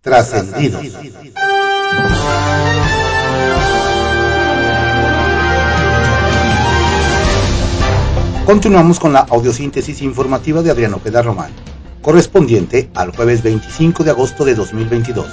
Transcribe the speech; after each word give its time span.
Trascendidos. 0.00 0.80
Continuamos 8.46 9.00
con 9.00 9.12
la 9.12 9.20
audiosíntesis 9.28 10.00
informativa 10.02 10.62
de 10.62 10.70
Adriano 10.70 10.98
Ojeda 10.98 11.22
Román, 11.22 11.50
correspondiente 12.00 12.88
al 12.94 13.10
jueves 13.10 13.42
25 13.42 14.04
de 14.04 14.10
agosto 14.10 14.44
de 14.44 14.54
2022. 14.54 15.26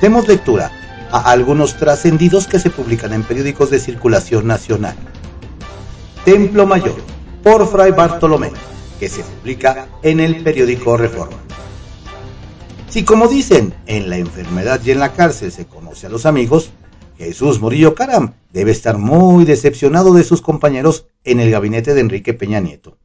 Demos 0.00 0.26
lectura 0.26 0.72
a 1.12 1.30
algunos 1.30 1.76
trascendidos 1.76 2.48
que 2.48 2.58
se 2.58 2.68
publican 2.68 3.12
en 3.12 3.22
periódicos 3.22 3.70
de 3.70 3.78
circulación 3.78 4.48
nacional. 4.48 4.96
Templo 6.24 6.66
Mayor, 6.66 7.00
por 7.44 7.68
Fray 7.68 7.92
Bartolomé, 7.92 8.50
que 8.98 9.08
se 9.08 9.22
publica 9.22 9.86
en 10.02 10.18
el 10.18 10.42
periódico 10.42 10.96
Reforma. 10.96 11.36
Si 12.92 13.04
como 13.04 13.26
dicen, 13.26 13.72
en 13.86 14.10
la 14.10 14.18
enfermedad 14.18 14.78
y 14.84 14.90
en 14.90 14.98
la 14.98 15.14
cárcel 15.14 15.50
se 15.50 15.64
conoce 15.64 16.08
a 16.08 16.10
los 16.10 16.26
amigos, 16.26 16.68
Jesús 17.16 17.58
Murillo 17.58 17.94
Caram 17.94 18.34
debe 18.52 18.70
estar 18.70 18.98
muy 18.98 19.46
decepcionado 19.46 20.12
de 20.12 20.24
sus 20.24 20.42
compañeros 20.42 21.06
en 21.24 21.40
el 21.40 21.50
gabinete 21.50 21.94
de 21.94 22.02
Enrique 22.02 22.34
Peña 22.34 22.60
Nieto. 22.60 22.98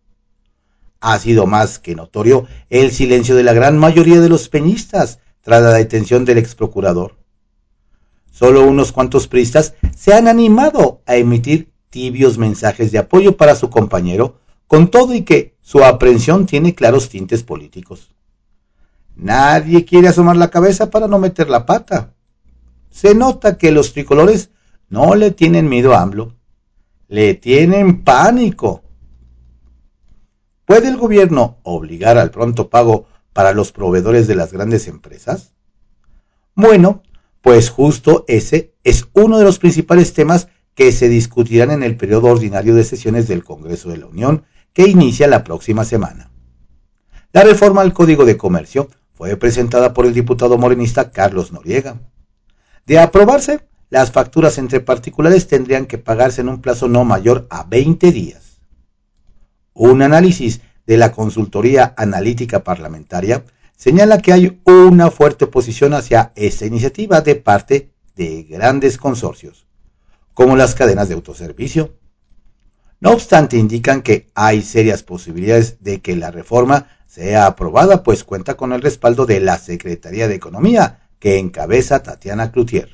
Ha 0.99 1.17
sido 1.19 1.45
más 1.45 1.79
que 1.79 1.95
notorio 1.95 2.47
el 2.69 2.91
silencio 2.91 3.33
de 3.37 3.43
la 3.43 3.53
gran 3.53 3.77
mayoría 3.77 4.19
de 4.19 4.27
los 4.27 4.49
peñistas 4.49 5.19
tras 5.39 5.63
la 5.63 5.71
detención 5.71 6.25
del 6.25 6.39
ex 6.39 6.53
procurador. 6.53 7.15
Solo 8.29 8.67
unos 8.67 8.91
cuantos 8.91 9.29
pristas 9.29 9.73
se 9.95 10.13
han 10.13 10.27
animado 10.27 10.99
a 11.05 11.15
emitir 11.15 11.71
tibios 11.89 12.37
mensajes 12.37 12.91
de 12.91 12.97
apoyo 12.97 13.37
para 13.37 13.55
su 13.55 13.69
compañero, 13.69 14.37
con 14.67 14.89
todo 14.89 15.13
y 15.13 15.21
que 15.21 15.55
su 15.61 15.85
aprehensión 15.85 16.45
tiene 16.45 16.75
claros 16.75 17.07
tintes 17.07 17.43
políticos. 17.43 18.16
Nadie 19.17 19.83
quiere 19.83 20.07
asomar 20.07 20.37
la 20.37 20.51
cabeza 20.51 20.91
para 20.91 21.07
no 21.07 21.17
meter 21.17 21.49
la 21.49 21.65
pata. 21.65 22.13
Se 22.91 23.15
nota 23.15 23.57
que 23.57 23.71
los 23.71 23.91
tricolores 23.93 24.51
no 24.89 25.15
le 25.15 25.31
tienen 25.31 25.67
miedo 25.67 25.93
a 25.93 26.01
AMLO, 26.01 26.35
le 27.07 27.33
tienen 27.33 28.03
pánico. 28.03 28.83
¿Puede 30.65 30.87
el 30.87 30.97
gobierno 30.97 31.57
obligar 31.63 32.19
al 32.19 32.29
pronto 32.29 32.69
pago 32.69 33.07
para 33.33 33.53
los 33.53 33.71
proveedores 33.71 34.27
de 34.27 34.35
las 34.35 34.53
grandes 34.53 34.87
empresas? 34.87 35.53
Bueno, 36.53 37.01
pues 37.41 37.71
justo 37.71 38.23
ese 38.27 38.75
es 38.83 39.07
uno 39.13 39.39
de 39.39 39.45
los 39.45 39.57
principales 39.57 40.13
temas 40.13 40.47
que 40.75 40.91
se 40.91 41.09
discutirán 41.09 41.71
en 41.71 41.81
el 41.81 41.97
periodo 41.97 42.27
ordinario 42.27 42.75
de 42.75 42.83
sesiones 42.83 43.27
del 43.27 43.43
Congreso 43.43 43.89
de 43.89 43.97
la 43.97 44.05
Unión 44.05 44.43
que 44.73 44.87
inicia 44.87 45.27
la 45.27 45.43
próxima 45.43 45.85
semana. 45.85 46.29
La 47.31 47.43
reforma 47.43 47.81
al 47.81 47.93
Código 47.93 48.25
de 48.25 48.37
Comercio 48.37 48.89
fue 49.17 49.35
presentada 49.35 49.95
por 49.95 50.05
el 50.05 50.13
diputado 50.13 50.59
morenista 50.59 51.09
Carlos 51.09 51.51
Noriega. 51.51 51.99
De 52.85 52.99
aprobarse, 52.99 53.61
las 53.89 54.11
facturas 54.11 54.59
entre 54.59 54.79
particulares 54.79 55.47
tendrían 55.47 55.87
que 55.87 55.97
pagarse 55.97 56.41
en 56.41 56.49
un 56.49 56.61
plazo 56.61 56.87
no 56.87 57.03
mayor 57.03 57.47
a 57.49 57.63
20 57.63 58.11
días. 58.11 58.61
Un 59.73 60.03
análisis 60.03 60.61
de 60.85 60.97
la 60.97 61.11
Consultoría 61.11 61.95
Analítica 61.97 62.63
Parlamentaria 62.63 63.43
señala 63.75 64.19
que 64.19 64.33
hay 64.33 64.61
una 64.65 65.09
fuerte 65.09 65.45
oposición 65.45 65.95
hacia 65.95 66.31
esta 66.35 66.67
iniciativa 66.67 67.21
de 67.21 67.35
parte 67.35 67.89
de 68.15 68.43
grandes 68.43 68.99
consorcios, 68.99 69.65
como 70.35 70.55
las 70.55 70.75
cadenas 70.75 71.09
de 71.09 71.15
autoservicio. 71.15 71.95
No 72.99 73.11
obstante, 73.11 73.57
indican 73.57 74.03
que 74.03 74.29
hay 74.35 74.61
serias 74.61 75.01
posibilidades 75.01 75.83
de 75.83 76.01
que 76.01 76.15
la 76.15 76.29
reforma 76.29 76.96
sea 77.07 77.47
aprobada, 77.47 78.03
pues 78.03 78.23
cuenta 78.23 78.55
con 78.55 78.73
el 78.73 78.81
respaldo 78.81 79.25
de 79.25 79.39
la 79.39 79.57
Secretaría 79.57 80.27
de 80.27 80.35
Economía, 80.35 81.09
que 81.19 81.39
encabeza 81.39 82.03
Tatiana 82.03 82.51
Cloutier. 82.51 82.89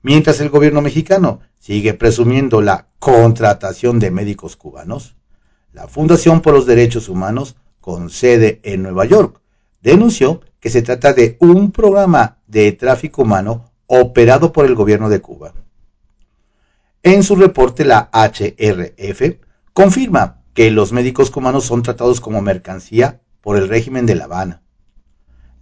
Mientras 0.00 0.40
el 0.40 0.48
gobierno 0.48 0.80
mexicano 0.80 1.40
sigue 1.58 1.94
presumiendo 1.94 2.60
la 2.62 2.88
contratación 2.98 3.98
de 3.98 4.10
médicos 4.10 4.56
cubanos, 4.56 5.16
la 5.72 5.86
Fundación 5.86 6.40
por 6.40 6.54
los 6.54 6.66
Derechos 6.66 7.08
Humanos, 7.08 7.56
con 7.80 8.10
sede 8.10 8.60
en 8.62 8.82
Nueva 8.82 9.04
York, 9.04 9.40
denunció 9.80 10.40
que 10.60 10.70
se 10.70 10.82
trata 10.82 11.12
de 11.12 11.36
un 11.40 11.72
programa 11.72 12.38
de 12.46 12.72
tráfico 12.72 13.22
humano 13.22 13.72
operado 13.86 14.52
por 14.52 14.64
el 14.64 14.74
gobierno 14.74 15.08
de 15.08 15.20
Cuba. 15.20 15.52
En 17.02 17.22
su 17.22 17.34
reporte, 17.34 17.84
la 17.84 18.10
HRF 18.12 19.38
confirma 19.72 20.41
que 20.54 20.70
los 20.70 20.92
médicos 20.92 21.30
cubanos 21.30 21.64
son 21.64 21.82
tratados 21.82 22.20
como 22.20 22.42
mercancía 22.42 23.20
por 23.40 23.56
el 23.56 23.68
régimen 23.68 24.06
de 24.06 24.14
La 24.14 24.24
Habana. 24.24 24.62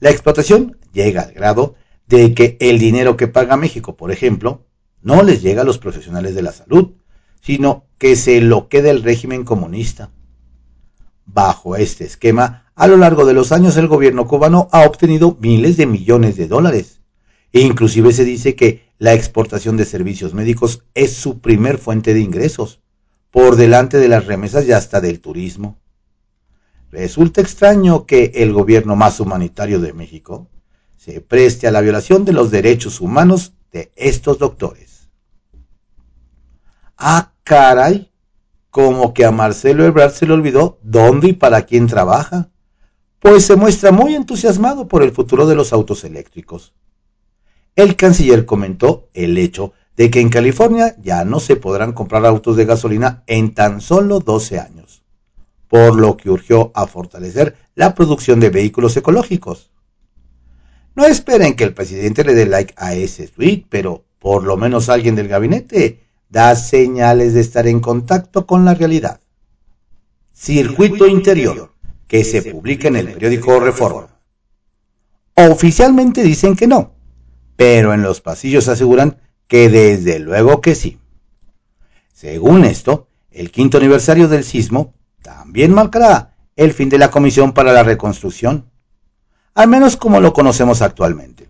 La 0.01 0.11
explotación 0.11 0.79
llega 0.93 1.23
al 1.23 1.33
grado 1.33 1.75
de 2.07 2.35
que 2.35 2.57
el 2.61 2.79
dinero 2.79 3.17
que 3.17 3.29
paga 3.29 3.57
México, 3.57 3.97
por 3.97 4.11
ejemplo, 4.11 4.67
no 5.03 5.23
les 5.23 5.43
llega 5.43 5.63
a 5.63 5.65
los 5.65 5.79
profesionales 5.79 6.35
de 6.35 6.43
la 6.43 6.53
salud, 6.53 6.93
sino 7.41 7.87
que 7.99 8.17
se 8.17 8.41
lo 8.41 8.69
queda 8.69 8.91
el 8.91 9.03
régimen 9.03 9.45
comunista. 9.45 10.11
Bajo 11.25 11.77
este 11.77 12.05
esquema, 12.05 12.65
a 12.75 12.87
lo 12.87 12.97
largo 12.97 13.25
de 13.25 13.35
los 13.35 13.53
años 13.53 13.77
el 13.77 13.87
gobierno 13.87 14.27
cubano 14.27 14.69
ha 14.73 14.85
obtenido 14.85 15.37
miles 15.41 15.77
de 15.77 15.87
millones 15.87 16.37
de 16.37 16.49
dólares. 16.49 17.01
E 17.53 17.61
inclusive 17.61 18.13
se 18.13 18.25
dice 18.25 18.55
que 18.55 18.91
la 18.99 19.15
exportación 19.15 19.77
de 19.77 19.85
servicios 19.85 20.35
médicos 20.35 20.85
es 20.95 21.15
su 21.15 21.41
primer 21.41 21.79
fuente 21.79 22.15
de 22.15 22.21
ingresos 22.21 22.80
por 23.31 23.57
delante 23.57 23.99
de 23.99 24.09
las 24.09 24.27
remesas 24.27 24.67
y 24.67 24.73
hasta 24.73 25.01
del 25.01 25.21
turismo. 25.21 25.79
Resulta 26.91 27.41
extraño 27.41 28.05
que 28.07 28.33
el 28.35 28.53
gobierno 28.53 28.97
más 28.97 29.21
humanitario 29.21 29.81
de 29.81 29.93
México 29.93 30.49
se 30.97 31.21
preste 31.21 31.67
a 31.67 31.71
la 31.71 31.81
violación 31.81 32.25
de 32.25 32.33
los 32.33 32.51
derechos 32.51 33.01
humanos 33.01 33.55
de 33.73 33.93
estos 33.95 34.39
doctores. 34.39 35.09
Ah, 36.99 37.33
caray, 37.45 38.11
como 38.71 39.15
que 39.15 39.25
a 39.25 39.31
Marcelo 39.31 39.85
Ebrard 39.85 40.13
se 40.13 40.27
le 40.27 40.33
olvidó 40.33 40.79
dónde 40.83 41.29
y 41.29 41.33
para 41.33 41.63
quién 41.63 41.87
trabaja, 41.87 42.51
pues 43.21 43.47
se 43.47 43.57
muestra 43.57 43.93
muy 43.93 44.15
entusiasmado 44.15 44.89
por 44.89 45.03
el 45.03 45.13
futuro 45.13 45.47
de 45.47 45.55
los 45.55 45.73
autos 45.73 46.05
eléctricos. 46.05 46.75
El 47.77 47.97
canciller 47.97 48.45
comentó 48.45 49.09
el 49.15 49.39
hecho 49.39 49.73
de 50.01 50.11
que 50.11 50.21
en 50.21 50.31
California 50.31 50.97
ya 51.03 51.27
no 51.27 51.41
se 51.41 51.57
podrán 51.57 51.93
comprar 51.93 52.25
autos 52.25 52.57
de 52.57 52.65
gasolina 52.65 53.23
en 53.27 53.53
tan 53.53 53.83
solo 53.83 54.21
12 54.21 54.59
años, 54.59 55.03
por 55.69 55.95
lo 55.95 56.17
que 56.17 56.31
urgió 56.31 56.73
a 56.75 56.87
fortalecer 56.87 57.59
la 57.75 57.95
producción 57.95 58.41
de 58.41 58.49
vehículos 58.49 58.97
ecológicos. 58.97 59.71
No 60.95 61.05
esperen 61.05 61.55
que 61.55 61.65
el 61.65 61.75
presidente 61.75 62.25
le 62.25 62.33
dé 62.33 62.47
like 62.47 62.73
a 62.79 62.95
ese 62.95 63.29
tweet, 63.29 63.67
pero 63.69 64.07
por 64.19 64.45
lo 64.45 64.57
menos 64.57 64.89
alguien 64.89 65.17
del 65.17 65.29
gabinete 65.29 66.01
da 66.31 66.57
señales 66.57 67.35
de 67.35 67.43
estar 67.43 67.67
en 67.67 67.81
contacto 67.81 68.47
con 68.47 68.65
la 68.65 68.73
realidad. 68.73 69.21
Circuito 70.33 71.07
Interior, 71.09 71.75
que 72.07 72.25
se 72.25 72.41
publica 72.41 72.89
en 72.89 72.97
el 72.97 73.13
periódico 73.13 73.61
Reforma. 73.61 74.09
Oficialmente 75.35 76.23
dicen 76.23 76.57
que 76.57 76.67
no, 76.67 76.95
pero 77.55 77.93
en 77.93 78.01
los 78.01 78.23
pasillos 78.23 78.67
aseguran 78.69 79.19
que 79.51 79.69
desde 79.69 80.21
luego 80.21 80.61
que 80.61 80.77
sí. 80.77 81.01
Según 82.13 82.65
esto, 82.65 83.09
el 83.33 83.51
quinto 83.51 83.79
aniversario 83.79 84.29
del 84.29 84.45
sismo 84.45 84.95
también 85.23 85.75
marcará 85.75 86.37
el 86.55 86.73
fin 86.73 86.89
de 86.89 86.99
la 86.99 87.11
Comisión 87.11 87.53
para 87.53 87.73
la 87.73 87.83
Reconstrucción, 87.83 88.71
al 89.55 89.67
menos 89.67 89.97
como 89.97 90.21
lo 90.21 90.33
conocemos 90.33 90.83
actualmente. 90.83 91.49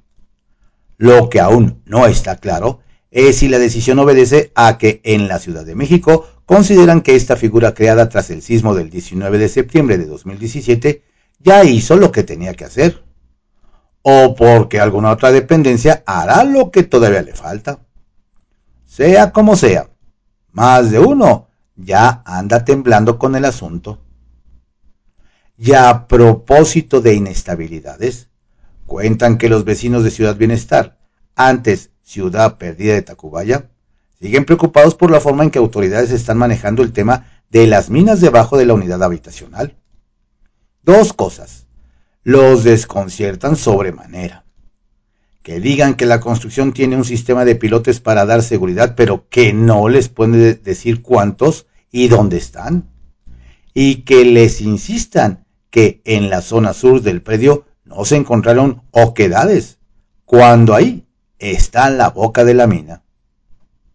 Lo 0.96 1.28
que 1.28 1.40
aún 1.40 1.82
no 1.84 2.06
está 2.06 2.36
claro 2.36 2.80
es 3.10 3.36
si 3.36 3.48
la 3.48 3.58
decisión 3.58 3.98
obedece 3.98 4.50
a 4.54 4.78
que 4.78 5.02
en 5.04 5.28
la 5.28 5.38
Ciudad 5.38 5.66
de 5.66 5.74
México 5.74 6.26
consideran 6.46 7.02
que 7.02 7.16
esta 7.16 7.36
figura 7.36 7.74
creada 7.74 8.08
tras 8.08 8.30
el 8.30 8.40
sismo 8.40 8.74
del 8.74 8.88
19 8.88 9.36
de 9.36 9.48
septiembre 9.50 9.98
de 9.98 10.06
2017 10.06 11.02
ya 11.38 11.64
hizo 11.64 11.96
lo 11.96 12.12
que 12.12 12.22
tenía 12.22 12.54
que 12.54 12.64
hacer, 12.64 13.04
o 14.00 14.34
porque 14.34 14.80
alguna 14.80 15.10
otra 15.10 15.32
dependencia 15.32 16.02
hará 16.06 16.44
lo 16.44 16.70
que 16.70 16.82
todavía 16.82 17.20
le 17.20 17.34
falta. 17.34 17.80
Sea 18.90 19.30
como 19.30 19.54
sea, 19.54 19.88
más 20.50 20.90
de 20.90 20.98
uno 20.98 21.46
ya 21.76 22.24
anda 22.26 22.64
temblando 22.64 23.20
con 23.20 23.36
el 23.36 23.44
asunto. 23.44 24.00
Y 25.56 25.74
a 25.74 26.08
propósito 26.08 27.00
de 27.00 27.14
inestabilidades, 27.14 28.30
cuentan 28.86 29.38
que 29.38 29.48
los 29.48 29.64
vecinos 29.64 30.02
de 30.02 30.10
Ciudad 30.10 30.34
Bienestar, 30.34 30.98
antes 31.36 31.90
Ciudad 32.02 32.58
Perdida 32.58 32.94
de 32.94 33.02
Tacubaya, 33.02 33.70
siguen 34.18 34.44
preocupados 34.44 34.96
por 34.96 35.12
la 35.12 35.20
forma 35.20 35.44
en 35.44 35.52
que 35.52 35.60
autoridades 35.60 36.10
están 36.10 36.38
manejando 36.38 36.82
el 36.82 36.92
tema 36.92 37.44
de 37.48 37.68
las 37.68 37.90
minas 37.90 38.20
debajo 38.20 38.58
de 38.58 38.66
la 38.66 38.74
unidad 38.74 39.04
habitacional. 39.04 39.76
Dos 40.82 41.12
cosas. 41.12 41.68
Los 42.24 42.64
desconciertan 42.64 43.54
sobremanera 43.54 44.44
que 45.42 45.60
digan 45.60 45.94
que 45.94 46.06
la 46.06 46.20
construcción 46.20 46.72
tiene 46.72 46.96
un 46.96 47.04
sistema 47.04 47.44
de 47.44 47.54
pilotes 47.54 48.00
para 48.00 48.26
dar 48.26 48.42
seguridad, 48.42 48.94
pero 48.96 49.28
que 49.28 49.52
no 49.52 49.88
les 49.88 50.08
puede 50.08 50.54
decir 50.54 51.02
cuántos 51.02 51.66
y 51.90 52.08
dónde 52.08 52.36
están. 52.36 52.90
Y 53.72 54.02
que 54.02 54.24
les 54.24 54.60
insistan 54.60 55.46
que 55.70 56.02
en 56.04 56.28
la 56.28 56.42
zona 56.42 56.74
sur 56.74 57.00
del 57.00 57.22
predio 57.22 57.64
no 57.84 58.04
se 58.04 58.16
encontraron 58.16 58.82
oquedades, 58.90 59.78
cuando 60.24 60.74
ahí 60.74 61.06
está 61.38 61.90
la 61.90 62.10
boca 62.10 62.44
de 62.44 62.54
la 62.54 62.66
mina. 62.66 63.02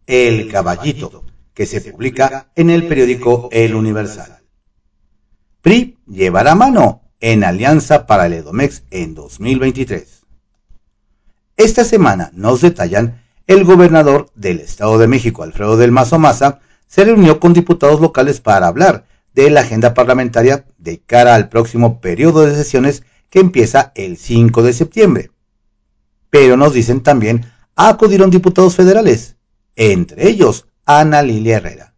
El 0.07 0.51
caballito, 0.51 1.24
que 1.53 1.65
se 1.65 1.81
publica 1.81 2.51
en 2.56 2.69
el 2.69 2.88
periódico 2.88 3.50
El 3.51 3.75
Universal. 3.75 4.39
PRI 5.62 5.97
llevará 6.07 6.53
mano 6.53 7.03
en 7.19 7.44
Alianza 7.44 8.06
para 8.06 8.25
el 8.25 8.33
Edomex 8.33 8.83
en 8.92 9.15
2023. 9.15 10.25
Esta 11.57 11.86
semana 11.86 12.31
nos 12.34 12.60
detallan 12.60 13.22
el 13.48 13.63
gobernador 13.63 14.30
del 14.36 14.60
Estado 14.60 14.98
de 14.98 15.07
México, 15.07 15.42
Alfredo 15.42 15.78
del 15.78 15.92
Mazo 15.92 16.19
Maza, 16.19 16.60
se 16.88 17.06
reunió 17.06 17.40
con 17.40 17.54
diputados 17.54 18.02
locales 18.02 18.42
para 18.42 18.68
hablar 18.68 19.06
de 19.34 19.50
la 19.50 19.62
agenda 19.62 19.94
parlamentaria 19.94 20.66
de 20.78 21.00
cara 21.00 21.34
al 21.34 21.48
próximo 21.48 22.02
periodo 22.02 22.46
de 22.46 22.56
sesiones 22.56 23.04
que 23.30 23.40
empieza 23.40 23.94
el 23.96 24.18
5 24.18 24.63
de 24.63 24.74
septiembre. 24.74 25.31
Pero 26.30 26.57
nos 26.57 26.74
dicen 26.74 27.02
también 27.02 27.46
acudieron 27.78 28.30
diputados 28.31 28.75
federales, 28.75 29.38
entre 29.78 30.28
ellos 30.28 30.68
Ana 30.86 31.22
Lilia 31.22 31.57
Herrera. 31.57 31.94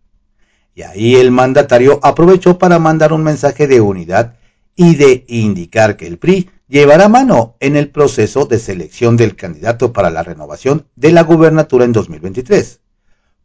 Y 0.76 0.84
ahí 0.84 1.16
el 1.16 1.32
mandatario 1.32 2.00
aprovechó 2.04 2.60
para 2.60 2.78
mandar 2.78 3.12
un 3.12 3.24
mensaje 3.24 3.66
de 3.66 3.82
unidad 3.82 4.36
y 4.76 4.96
de 4.96 5.26
indicar 5.28 5.98
que 5.98 6.06
el 6.06 6.20
PRI 6.20 6.52
llevará 6.68 7.08
mano 7.08 7.56
en 7.60 7.76
el 7.76 7.90
proceso 7.90 8.46
de 8.46 8.60
selección 8.60 9.18
del 9.18 9.36
candidato 9.36 9.94
para 9.94 10.10
la 10.10 10.24
renovación 10.24 10.88
de 10.96 11.12
la 11.12 11.24
gubernatura 11.24 11.86
en 11.86 11.94
2023, 11.94 12.82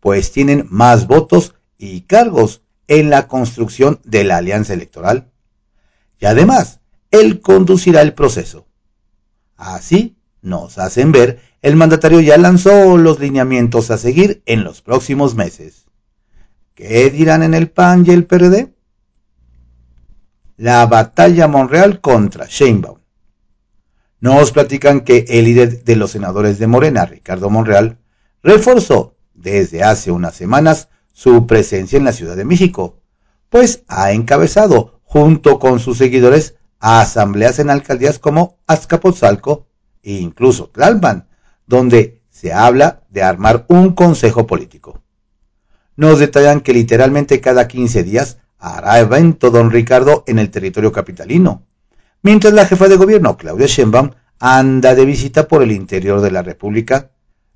pues 0.01 0.33
tienen 0.33 0.67
más 0.71 1.07
votos 1.07 1.55
y 1.79 2.03
cargos 2.03 2.63
en 2.89 3.11
la 3.11 3.29
construcción 3.29 4.01
de 4.05 4.25
la 4.25 4.39
alianza 4.39 4.75
electoral. 4.75 5.31
Y 6.19 6.27
además, 6.27 6.81
él 7.11 7.41
conducirá 7.41 8.03
el 8.03 8.15
proceso. 8.15 8.67
Así 9.57 10.17
nos 10.41 10.79
hacen 10.79 11.13
ver, 11.13 11.41
el 11.63 11.77
mandatario 11.77 12.21
ya 12.21 12.37
lanzó 12.37 12.97
los 12.97 13.21
lineamientos 13.21 13.91
a 13.93 13.99
seguir 13.99 14.43
en 14.47 14.65
los 14.65 14.83
próximos 14.83 15.37
meses. 15.37 15.87
¿Qué 16.75 17.11
dirán 17.11 17.45
en 17.45 17.55
el 17.55 17.71
PAN 17.71 18.05
y 18.07 18.11
el 18.11 18.27
PRD? 18.27 18.75
La 20.57 20.85
batalla 20.87 21.47
Monreal 21.47 22.01
contra 22.01 22.47
Sheinbaum. 22.49 23.02
Nos 24.23 24.53
platican 24.53 25.01
que 25.01 25.25
el 25.27 25.47
líder 25.47 25.83
de 25.83 25.97
los 25.97 26.13
senadores 26.13 26.61
de 26.61 26.69
Morena, 26.69 27.07
Ricardo 27.07 27.51
Monreal, 27.51 27.99
reforzó 28.41 29.17
desde 29.35 29.83
hace 29.83 30.13
unas 30.13 30.37
semanas 30.37 30.89
su 31.11 31.49
presencia 31.49 31.97
en 31.97 32.05
la 32.05 32.13
Ciudad 32.13 32.37
de 32.37 32.45
México, 32.45 33.01
pues 33.49 33.83
ha 33.89 34.13
encabezado, 34.13 35.01
junto 35.03 35.59
con 35.59 35.81
sus 35.81 35.99
seguidores, 35.99 36.55
asambleas 36.79 37.59
en 37.59 37.69
alcaldías 37.69 38.21
como 38.21 38.59
Azcapotzalco 38.69 39.67
e 40.05 40.13
incluso 40.13 40.69
Tlalpan, 40.69 41.27
donde 41.67 42.23
se 42.31 42.53
habla 42.53 43.03
de 43.11 43.25
armar 43.25 43.67
un 43.67 43.93
consejo 43.93 44.47
político. 44.47 45.03
Nos 45.97 46.21
detallan 46.21 46.61
que 46.61 46.73
literalmente 46.73 47.41
cada 47.41 47.67
15 47.67 48.05
días 48.05 48.39
hará 48.61 49.01
evento 49.01 49.51
don 49.51 49.73
Ricardo 49.73 50.23
en 50.29 50.39
el 50.39 50.53
territorio 50.53 50.93
capitalino, 50.93 51.67
mientras 52.23 52.53
la 52.53 52.67
jefa 52.67 52.89
de 52.89 52.97
gobierno, 52.97 53.37
Claudia 53.37 53.67
Sheinbaum, 53.67 54.11
anda 54.39 54.95
de 54.95 55.05
visita 55.05 55.47
por 55.47 55.63
el 55.63 55.73
interior 55.73 56.21
de 56.21 56.31
la 56.31 56.43
República 56.43 57.11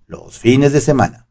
los 0.07 0.39
fines 0.39 0.73
de 0.73 0.81
semana. 0.81 1.27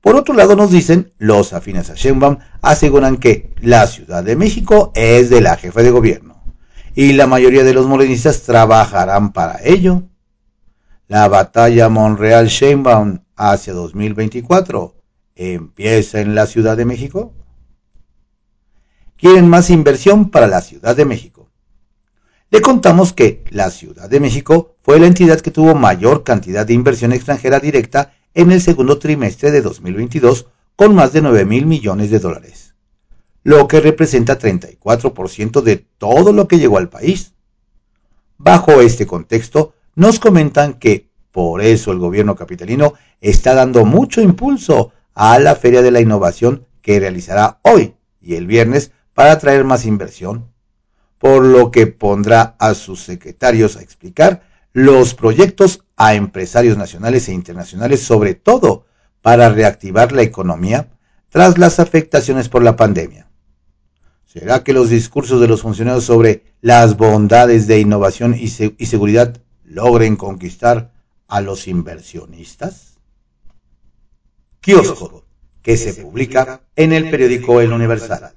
Por 0.00 0.16
otro 0.16 0.34
lado, 0.34 0.56
nos 0.56 0.70
dicen, 0.70 1.12
los 1.18 1.52
afines 1.52 1.90
a 1.90 1.94
Sheinbaum 1.94 2.38
aseguran 2.62 3.18
que 3.18 3.54
la 3.60 3.86
Ciudad 3.86 4.24
de 4.24 4.36
México 4.36 4.92
es 4.94 5.30
de 5.30 5.40
la 5.40 5.56
jefa 5.56 5.82
de 5.82 5.90
gobierno 5.90 6.42
y 6.94 7.12
la 7.12 7.26
mayoría 7.26 7.64
de 7.64 7.74
los 7.74 7.86
morenistas 7.86 8.42
trabajarán 8.42 9.32
para 9.32 9.60
ello. 9.62 10.02
La 11.06 11.28
batalla 11.28 11.88
Monreal-Sheinbaum 11.88 13.20
hacia 13.36 13.72
2024 13.72 14.94
empieza 15.34 16.20
en 16.20 16.34
la 16.34 16.46
Ciudad 16.46 16.76
de 16.76 16.84
México 16.84 17.34
quieren 19.20 19.48
más 19.48 19.70
inversión 19.70 20.30
para 20.30 20.46
la 20.46 20.62
Ciudad 20.62 20.96
de 20.96 21.04
México. 21.04 21.39
Le 22.52 22.60
contamos 22.62 23.12
que 23.12 23.44
la 23.50 23.70
Ciudad 23.70 24.10
de 24.10 24.18
México 24.18 24.74
fue 24.82 24.98
la 24.98 25.06
entidad 25.06 25.40
que 25.40 25.52
tuvo 25.52 25.76
mayor 25.76 26.24
cantidad 26.24 26.66
de 26.66 26.74
inversión 26.74 27.12
extranjera 27.12 27.60
directa 27.60 28.12
en 28.34 28.50
el 28.50 28.60
segundo 28.60 28.98
trimestre 28.98 29.52
de 29.52 29.62
2022 29.62 30.48
con 30.74 30.96
más 30.96 31.12
de 31.12 31.22
9 31.22 31.44
mil 31.44 31.66
millones 31.66 32.10
de 32.10 32.18
dólares, 32.18 32.74
lo 33.44 33.68
que 33.68 33.80
representa 33.80 34.36
34% 34.36 35.60
de 35.60 35.76
todo 35.76 36.32
lo 36.32 36.48
que 36.48 36.58
llegó 36.58 36.78
al 36.78 36.88
país. 36.88 37.34
Bajo 38.36 38.80
este 38.80 39.06
contexto, 39.06 39.74
nos 39.94 40.18
comentan 40.18 40.74
que 40.74 41.08
por 41.30 41.62
eso 41.62 41.92
el 41.92 41.98
gobierno 41.98 42.34
capitalino 42.34 42.94
está 43.20 43.54
dando 43.54 43.84
mucho 43.84 44.22
impulso 44.22 44.90
a 45.14 45.38
la 45.38 45.54
Feria 45.54 45.82
de 45.82 45.92
la 45.92 46.00
Innovación 46.00 46.66
que 46.82 46.98
realizará 46.98 47.60
hoy 47.62 47.94
y 48.20 48.34
el 48.34 48.48
viernes 48.48 48.90
para 49.14 49.32
atraer 49.32 49.62
más 49.64 49.86
inversión, 49.86 50.49
por 51.20 51.44
lo 51.44 51.70
que 51.70 51.86
pondrá 51.86 52.56
a 52.58 52.72
sus 52.72 53.02
secretarios 53.02 53.76
a 53.76 53.82
explicar 53.82 54.42
los 54.72 55.12
proyectos 55.14 55.84
a 55.96 56.14
empresarios 56.14 56.78
nacionales 56.78 57.28
e 57.28 57.34
internacionales, 57.34 58.00
sobre 58.00 58.34
todo 58.34 58.86
para 59.20 59.50
reactivar 59.50 60.12
la 60.12 60.22
economía 60.22 60.88
tras 61.28 61.58
las 61.58 61.78
afectaciones 61.78 62.48
por 62.48 62.62
la 62.62 62.74
pandemia. 62.74 63.28
¿Será 64.24 64.64
que 64.64 64.72
los 64.72 64.88
discursos 64.88 65.42
de 65.42 65.48
los 65.48 65.60
funcionarios 65.60 66.04
sobre 66.04 66.54
las 66.62 66.96
bondades 66.96 67.66
de 67.66 67.80
innovación 67.80 68.34
y, 68.34 68.48
seguridad 68.48 69.42
logren 69.64 70.16
conquistar 70.16 70.90
a 71.28 71.42
los 71.42 71.68
inversionistas? 71.68 72.94
Kiosco, 74.60 75.26
que 75.60 75.76
se 75.76 76.02
publica 76.02 76.62
en 76.76 76.94
el 76.94 77.10
periódico 77.10 77.60
El 77.60 77.74
Universal. 77.74 78.32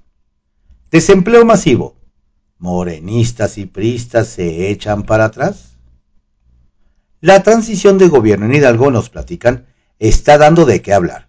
Desempleo 0.92 1.46
masivo. 1.46 2.03
¿Morenistas 2.64 3.58
y 3.58 3.66
pristas 3.66 4.30
se 4.30 4.70
echan 4.70 5.04
para 5.04 5.26
atrás? 5.26 5.74
La 7.20 7.44
transición 7.44 7.98
de 7.98 8.08
gobierno 8.08 8.46
en 8.46 8.56
Hidalgo, 8.56 8.90
nos 8.90 9.10
platican, 9.10 9.66
está 10.00 10.38
dando 10.38 10.64
de 10.64 10.82
qué 10.82 10.94
hablar. 10.94 11.28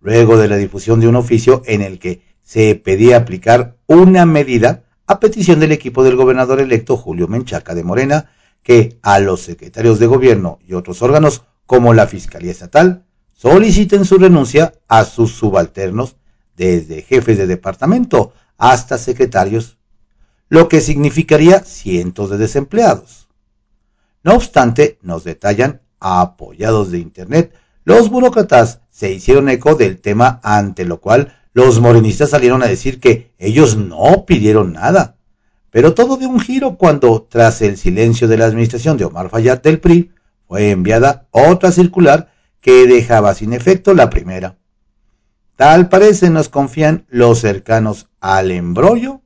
Luego 0.00 0.36
de 0.36 0.48
la 0.48 0.58
difusión 0.58 1.00
de 1.00 1.08
un 1.08 1.16
oficio 1.16 1.62
en 1.64 1.80
el 1.80 1.98
que 1.98 2.20
se 2.42 2.74
pedía 2.74 3.16
aplicar 3.16 3.78
una 3.86 4.26
medida 4.26 4.84
a 5.06 5.18
petición 5.18 5.60
del 5.60 5.72
equipo 5.72 6.04
del 6.04 6.16
gobernador 6.16 6.60
electo 6.60 6.98
Julio 6.98 7.26
Menchaca 7.26 7.74
de 7.74 7.82
Morena, 7.82 8.30
que 8.62 8.98
a 9.00 9.18
los 9.18 9.40
secretarios 9.40 9.98
de 9.98 10.08
gobierno 10.08 10.58
y 10.68 10.74
otros 10.74 11.00
órganos, 11.00 11.42
como 11.64 11.94
la 11.94 12.06
Fiscalía 12.06 12.50
Estatal, 12.50 13.06
soliciten 13.32 14.04
su 14.04 14.18
renuncia 14.18 14.74
a 14.88 15.06
sus 15.06 15.32
subalternos, 15.32 16.16
desde 16.54 17.00
jefes 17.00 17.38
de 17.38 17.46
departamento 17.46 18.34
hasta 18.58 18.98
secretarios, 18.98 19.78
lo 20.50 20.68
que 20.68 20.80
significaría 20.80 21.60
cientos 21.60 22.28
de 22.28 22.36
desempleados. 22.36 23.28
No 24.22 24.34
obstante, 24.34 24.98
nos 25.00 25.24
detallan, 25.24 25.80
apoyados 26.00 26.90
de 26.90 26.98
Internet, 26.98 27.54
los 27.84 28.10
burócratas 28.10 28.80
se 28.90 29.12
hicieron 29.12 29.48
eco 29.48 29.76
del 29.76 30.00
tema 30.00 30.40
ante 30.42 30.84
lo 30.84 31.00
cual 31.00 31.36
los 31.52 31.80
morenistas 31.80 32.30
salieron 32.30 32.62
a 32.62 32.66
decir 32.66 33.00
que 33.00 33.32
ellos 33.38 33.76
no 33.76 34.24
pidieron 34.26 34.72
nada. 34.72 35.16
Pero 35.70 35.94
todo 35.94 36.16
dio 36.16 36.28
un 36.28 36.40
giro 36.40 36.76
cuando, 36.76 37.22
tras 37.22 37.62
el 37.62 37.76
silencio 37.76 38.26
de 38.26 38.36
la 38.36 38.46
administración 38.46 38.96
de 38.96 39.04
Omar 39.04 39.30
Fayad 39.30 39.62
del 39.62 39.78
PRI, 39.78 40.10
fue 40.48 40.70
enviada 40.70 41.28
otra 41.30 41.70
circular 41.70 42.32
que 42.60 42.88
dejaba 42.88 43.34
sin 43.34 43.52
efecto 43.52 43.94
la 43.94 44.10
primera. 44.10 44.56
Tal 45.54 45.88
parece 45.88 46.28
nos 46.28 46.48
confían 46.48 47.06
los 47.08 47.38
cercanos 47.38 48.08
al 48.20 48.50
embrollo 48.50 49.22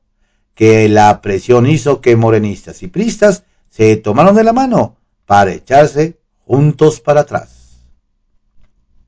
que 0.54 0.88
la 0.88 1.20
presión 1.20 1.66
hizo 1.66 2.00
que 2.00 2.16
morenistas 2.16 2.82
y 2.82 2.88
pristas 2.88 3.44
se 3.70 3.96
tomaron 3.96 4.36
de 4.36 4.44
la 4.44 4.52
mano 4.52 4.96
para 5.26 5.52
echarse 5.52 6.18
juntos 6.44 7.00
para 7.00 7.22
atrás. 7.22 7.86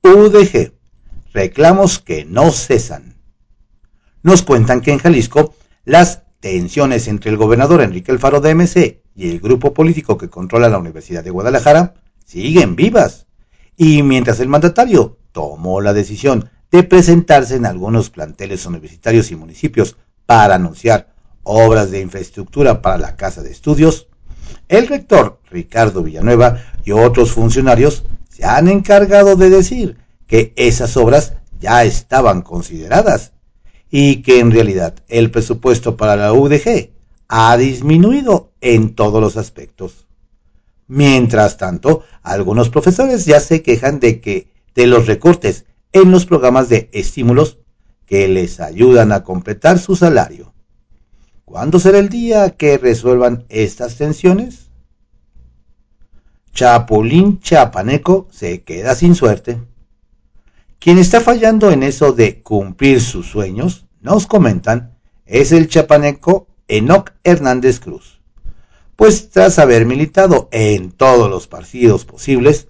UDG. 0.02 0.72
Reclamos 1.32 1.98
que 1.98 2.24
no 2.24 2.50
cesan. 2.50 3.16
Nos 4.22 4.42
cuentan 4.42 4.80
que 4.80 4.92
en 4.92 4.98
Jalisco 4.98 5.54
las 5.84 6.22
tensiones 6.40 7.08
entre 7.08 7.30
el 7.30 7.36
gobernador 7.36 7.82
Enrique 7.82 8.12
Alfaro 8.12 8.40
de 8.40 8.54
MC 8.54 9.02
y 9.14 9.30
el 9.30 9.40
grupo 9.40 9.74
político 9.74 10.16
que 10.16 10.30
controla 10.30 10.68
la 10.68 10.78
Universidad 10.78 11.22
de 11.22 11.30
Guadalajara 11.30 11.94
siguen 12.24 12.76
vivas. 12.76 13.26
Y 13.76 14.02
mientras 14.02 14.40
el 14.40 14.48
mandatario 14.48 15.18
tomó 15.32 15.80
la 15.80 15.92
decisión 15.92 16.50
de 16.70 16.82
presentarse 16.82 17.56
en 17.56 17.66
algunos 17.66 18.10
planteles 18.10 18.66
universitarios 18.66 19.30
y 19.30 19.36
municipios 19.36 19.96
para 20.24 20.56
anunciar 20.56 21.14
obras 21.46 21.90
de 21.90 22.00
infraestructura 22.00 22.82
para 22.82 22.98
la 22.98 23.16
casa 23.16 23.42
de 23.42 23.52
estudios, 23.52 24.08
el 24.68 24.88
rector 24.88 25.40
Ricardo 25.50 26.02
Villanueva 26.02 26.60
y 26.84 26.90
otros 26.90 27.30
funcionarios 27.32 28.04
se 28.28 28.44
han 28.44 28.68
encargado 28.68 29.36
de 29.36 29.48
decir 29.48 29.96
que 30.26 30.52
esas 30.56 30.96
obras 30.96 31.34
ya 31.60 31.84
estaban 31.84 32.42
consideradas 32.42 33.32
y 33.90 34.22
que 34.22 34.40
en 34.40 34.50
realidad 34.50 34.94
el 35.08 35.30
presupuesto 35.30 35.96
para 35.96 36.16
la 36.16 36.32
UDG 36.32 36.90
ha 37.28 37.56
disminuido 37.56 38.50
en 38.60 38.94
todos 38.94 39.20
los 39.20 39.36
aspectos. 39.36 40.06
Mientras 40.88 41.56
tanto, 41.56 42.02
algunos 42.22 42.68
profesores 42.68 43.24
ya 43.24 43.40
se 43.40 43.62
quejan 43.62 44.00
de 44.00 44.20
que 44.20 44.50
de 44.74 44.86
los 44.86 45.06
recortes 45.06 45.64
en 45.92 46.10
los 46.10 46.26
programas 46.26 46.68
de 46.68 46.90
estímulos 46.92 47.58
que 48.04 48.28
les 48.28 48.60
ayudan 48.60 49.12
a 49.12 49.24
completar 49.24 49.78
su 49.78 49.96
salario. 49.96 50.52
¿Cuándo 51.46 51.78
será 51.78 52.00
el 52.00 52.08
día 52.08 52.50
que 52.56 52.76
resuelvan 52.76 53.44
estas 53.48 53.96
tensiones? 53.96 54.68
Chapulín 56.52 57.38
Chapaneco 57.38 58.26
se 58.32 58.64
queda 58.64 58.96
sin 58.96 59.14
suerte. 59.14 59.62
Quien 60.80 60.98
está 60.98 61.20
fallando 61.20 61.70
en 61.70 61.84
eso 61.84 62.10
de 62.12 62.42
cumplir 62.42 63.00
sus 63.00 63.28
sueños, 63.28 63.86
nos 64.00 64.26
comentan, 64.26 64.98
es 65.24 65.52
el 65.52 65.68
chapaneco 65.68 66.48
Enoc 66.66 67.12
Hernández 67.22 67.78
Cruz. 67.78 68.20
Pues 68.96 69.30
tras 69.30 69.60
haber 69.60 69.86
militado 69.86 70.48
en 70.50 70.90
todos 70.90 71.30
los 71.30 71.46
partidos 71.46 72.04
posibles, 72.04 72.66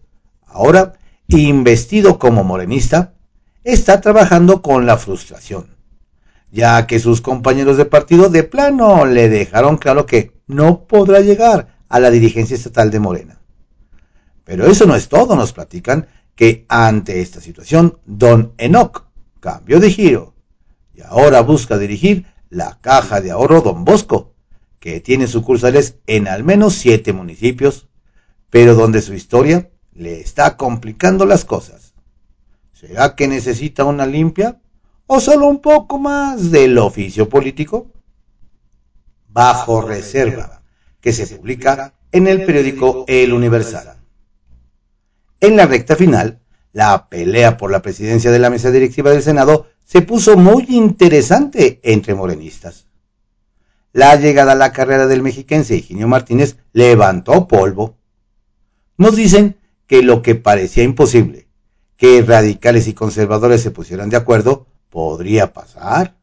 ahora 0.47 0.99
investido 1.29 2.19
como 2.19 2.45
morenista, 2.45 3.15
está 3.65 4.03
trabajando 4.03 4.61
con 4.61 4.85
la 4.85 4.99
frustración, 4.99 5.76
ya 6.51 6.87
que 6.87 6.99
sus 6.99 7.21
compañeros 7.21 7.77
de 7.77 7.85
partido 7.85 8.29
de 8.29 8.45
plano 8.45 9.05
le 9.05 9.29
dejaron 9.29 9.77
claro 9.77 10.07
que 10.07 10.33
no 10.47 10.87
podrá 10.87 11.21
llegar 11.21 11.77
a 11.89 12.01
la 12.01 12.11
dirigencia 12.11 12.57
estatal 12.57 12.91
de 12.91 13.01
Morena. 13.01 13.41
Pero 14.45 14.67
eso 14.67 14.87
no 14.87 14.95
es 14.95 15.09
todo, 15.09 15.35
nos 15.35 15.53
platican 15.53 16.07
que 16.35 16.67
ante 16.69 17.21
esta 17.21 17.41
situación, 17.41 17.99
don 18.05 18.53
Enoch 18.59 19.07
cambió 19.41 19.81
de 19.81 19.91
giro 19.91 20.35
y 20.95 21.03
ahora 21.03 21.41
busca 21.43 21.79
dirigir 21.79 22.27
la 22.49 22.79
caja 22.81 23.21
de 23.21 23.31
ahorro 23.31 23.61
Don 23.61 23.85
Bosco, 23.85 24.35
que 24.79 25.01
tiene 25.01 25.27
sucursales 25.27 25.97
en 26.07 26.29
al 26.29 26.45
menos 26.45 26.75
siete 26.75 27.13
municipios, 27.13 27.89
pero 28.51 28.75
donde 28.75 29.03
su 29.03 29.15
historia 29.15 29.71
le 29.93 30.21
está 30.21 30.57
complicando 30.57 31.27
las 31.27 31.45
cosas. 31.45 31.95
¿Será 32.73 33.15
que 33.15 33.27
necesita 33.27 33.85
una 33.85 34.07
limpia? 34.07 34.61
¿O 35.09 35.21
solo 35.21 35.47
un 35.47 35.61
poco 35.61 35.99
más 35.99 36.51
del 36.51 36.77
oficio 36.79 37.29
político? 37.29 37.87
Bajo 39.29 39.81
reserva, 39.81 40.63
que 41.01 41.13
se 41.13 41.27
publica 41.29 41.95
en 42.11 42.27
el 42.27 42.45
periódico 42.45 43.05
El 43.07 43.33
Universal. 43.33 43.99
En 45.41 45.57
la 45.57 45.67
recta 45.67 45.95
final, 45.95 46.41
la 46.73 47.09
pelea 47.09 47.57
por 47.57 47.71
la 47.71 47.83
presidencia 47.83 48.33
de 48.33 48.41
la 48.41 48.51
mesa 48.51 48.73
directiva 48.73 49.13
del 49.13 49.23
Senado 49.23 49.69
se 49.85 50.03
puso 50.03 50.37
muy 50.37 50.67
interesante 50.71 51.79
entre 51.85 52.17
morenistas. 52.17 52.87
La 53.93 54.17
llegada 54.17 54.53
a 54.53 54.57
la 54.57 54.73
carrera 54.73 55.07
del 55.07 55.23
mexiquense 55.23 55.77
Higinio 55.77 56.09
Martínez 56.09 56.57
levantó 56.73 57.47
polvo. 57.47 57.97
Nos 58.97 59.15
dicen 59.15 59.57
que 59.87 60.03
lo 60.03 60.21
que 60.21 60.35
parecía 60.35 60.83
imposible, 60.83 61.47
que 61.97 62.23
radicales 62.23 62.89
y 62.89 62.95
conservadores 62.95 63.63
se 63.63 63.71
pusieran 63.71 64.11
de 64.11 64.17
acuerdo, 64.17 64.67
podría 64.91 65.53
pasar. 65.53 66.17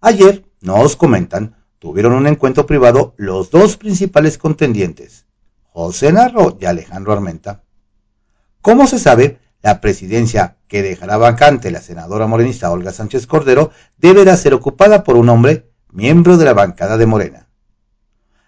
Ayer, 0.00 0.44
nos 0.60 0.96
comentan, 0.96 1.56
tuvieron 1.78 2.12
un 2.12 2.26
encuentro 2.26 2.66
privado 2.66 3.14
los 3.16 3.50
dos 3.50 3.76
principales 3.76 4.38
contendientes, 4.38 5.26
José 5.72 6.12
Narro 6.12 6.56
y 6.60 6.66
Alejandro 6.66 7.12
Armenta. 7.12 7.62
Como 8.60 8.86
se 8.86 8.98
sabe, 8.98 9.38
la 9.62 9.80
presidencia 9.80 10.56
que 10.68 10.82
dejará 10.82 11.16
vacante 11.16 11.70
la 11.70 11.80
senadora 11.80 12.26
morenista 12.26 12.70
Olga 12.70 12.92
Sánchez 12.92 13.26
Cordero 13.26 13.70
deberá 13.98 14.36
ser 14.36 14.54
ocupada 14.54 15.04
por 15.04 15.16
un 15.16 15.28
hombre 15.28 15.70
miembro 15.90 16.36
de 16.36 16.44
la 16.44 16.54
bancada 16.54 16.96
de 16.96 17.06
Morena. 17.06 17.48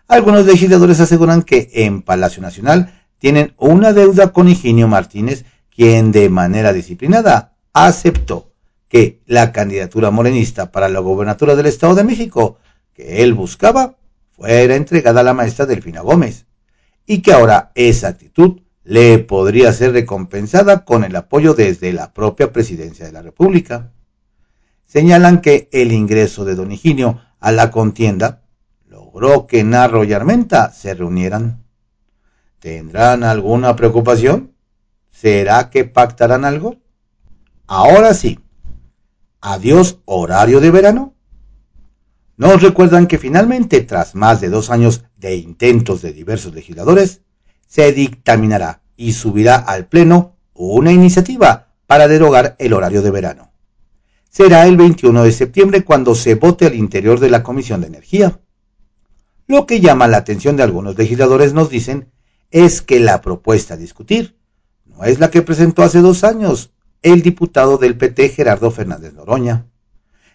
Algunos 0.09 0.47
legisladores 0.47 1.01
aseguran 1.01 1.43
que 1.43 1.71
en 1.73 2.03
Palacio 2.03 2.43
Nacional 2.43 2.93
tienen 3.19 3.55
una 3.57 3.93
deuda 3.93 4.33
con 4.33 4.49
Higinio 4.49 4.89
Martínez 4.89 5.45
quien 5.75 6.13
de 6.13 6.29
manera 6.29 6.73
disciplinada 6.73 7.55
aceptó 7.73 8.52
que 8.93 9.23
la 9.25 9.53
candidatura 9.53 10.11
morenista 10.11 10.71
para 10.71 10.91
la 10.91 11.01
gobernatura 11.01 11.57
del 11.57 11.65
Estado 11.65 11.95
de 11.95 12.05
México 12.05 12.59
que 12.93 13.23
él 13.23 13.33
buscaba 13.33 13.97
fuera 14.33 14.77
entregada 14.77 15.21
a 15.21 15.25
la 15.25 15.33
maestra 15.33 15.65
Delfina 15.65 16.03
Gómez 16.03 16.45
y 17.07 17.23
que 17.23 17.33
ahora 17.33 17.73
esa 17.75 18.09
actitud 18.09 18.61
le 18.85 19.19
podría 19.19 19.73
ser 19.73 19.93
recompensada 19.93 20.85
con 20.85 21.05
el 21.05 21.17
apoyo 21.17 21.55
desde 21.55 21.95
la 21.95 22.13
propia 22.13 22.53
presidencia 22.53 23.07
de 23.07 23.13
la 23.13 23.23
República. 23.23 23.93
Señalan 24.85 25.41
que 25.41 25.71
el 25.73 25.91
ingreso 25.91 26.45
de 26.45 26.55
Don 26.55 26.71
Higinio 26.71 27.19
a 27.41 27.51
la 27.51 27.71
contienda 27.71 28.43
logró 28.87 29.47
que 29.47 29.65
Narro 29.65 30.05
y 30.05 30.13
Armenta 30.13 30.71
se 30.71 30.93
reunieran. 30.93 31.65
¿Tendrán 32.59 33.25
alguna 33.25 33.75
preocupación? 33.75 34.53
¿Será 35.11 35.71
que 35.71 35.87
pactarán 35.87 36.45
algo? 36.45 36.77
Ahora 37.67 38.13
sí. 38.13 38.42
Adiós 39.45 39.99
horario 40.05 40.61
de 40.61 40.71
verano. 40.71 41.17
Nos 42.37 42.63
recuerdan 42.63 43.09
que 43.09 43.19
finalmente, 43.19 43.81
tras 43.81 44.15
más 44.15 44.41
de 44.41 44.49
dos 44.49 44.71
años 44.71 45.05
de 45.17 45.35
intentos 45.35 46.01
de 46.01 46.13
diversos 46.13 46.55
legisladores, 46.55 47.23
se 47.67 47.93
dictaminará 47.93 48.83
y 48.97 49.15
subirá 49.15 49.57
al 49.57 49.89
Pleno 49.89 50.37
una 50.55 50.93
iniciativa 50.93 51.75
para 51.89 52.07
derogar 52.07 52.55
el 52.61 52.73
horario 52.73 53.03
de 53.03 53.11
verano. 53.11 53.51
Será 54.31 54.65
el 54.69 54.77
21 54.77 55.25
de 55.25 55.33
septiembre 55.33 55.85
cuando 55.85 56.15
se 56.15 56.37
vote 56.37 56.67
al 56.67 56.77
interior 56.77 57.19
de 57.19 57.31
la 57.31 57.43
Comisión 57.43 57.81
de 57.81 57.89
Energía. 57.89 58.39
Lo 59.49 59.67
que 59.67 59.81
llama 59.81 60.07
la 60.07 60.19
atención 60.19 60.57
de 60.57 60.63
algunos 60.63 60.97
legisladores 60.97 61.53
nos 61.53 61.69
dicen 61.69 62.13
es 62.53 62.81
que 62.81 63.01
la 63.01 63.21
propuesta 63.21 63.75
a 63.75 63.77
discutir 63.77 64.37
no 64.85 65.03
es 65.03 65.19
la 65.19 65.31
que 65.33 65.43
presentó 65.43 65.83
hace 65.83 65.99
dos 65.99 66.23
años 66.23 66.71
el 67.03 67.23
diputado 67.23 67.79
del 67.79 67.97
PT 67.97 68.31
Gerardo 68.31 68.71
Fernández 68.71 69.13
Noroña, 69.15 69.67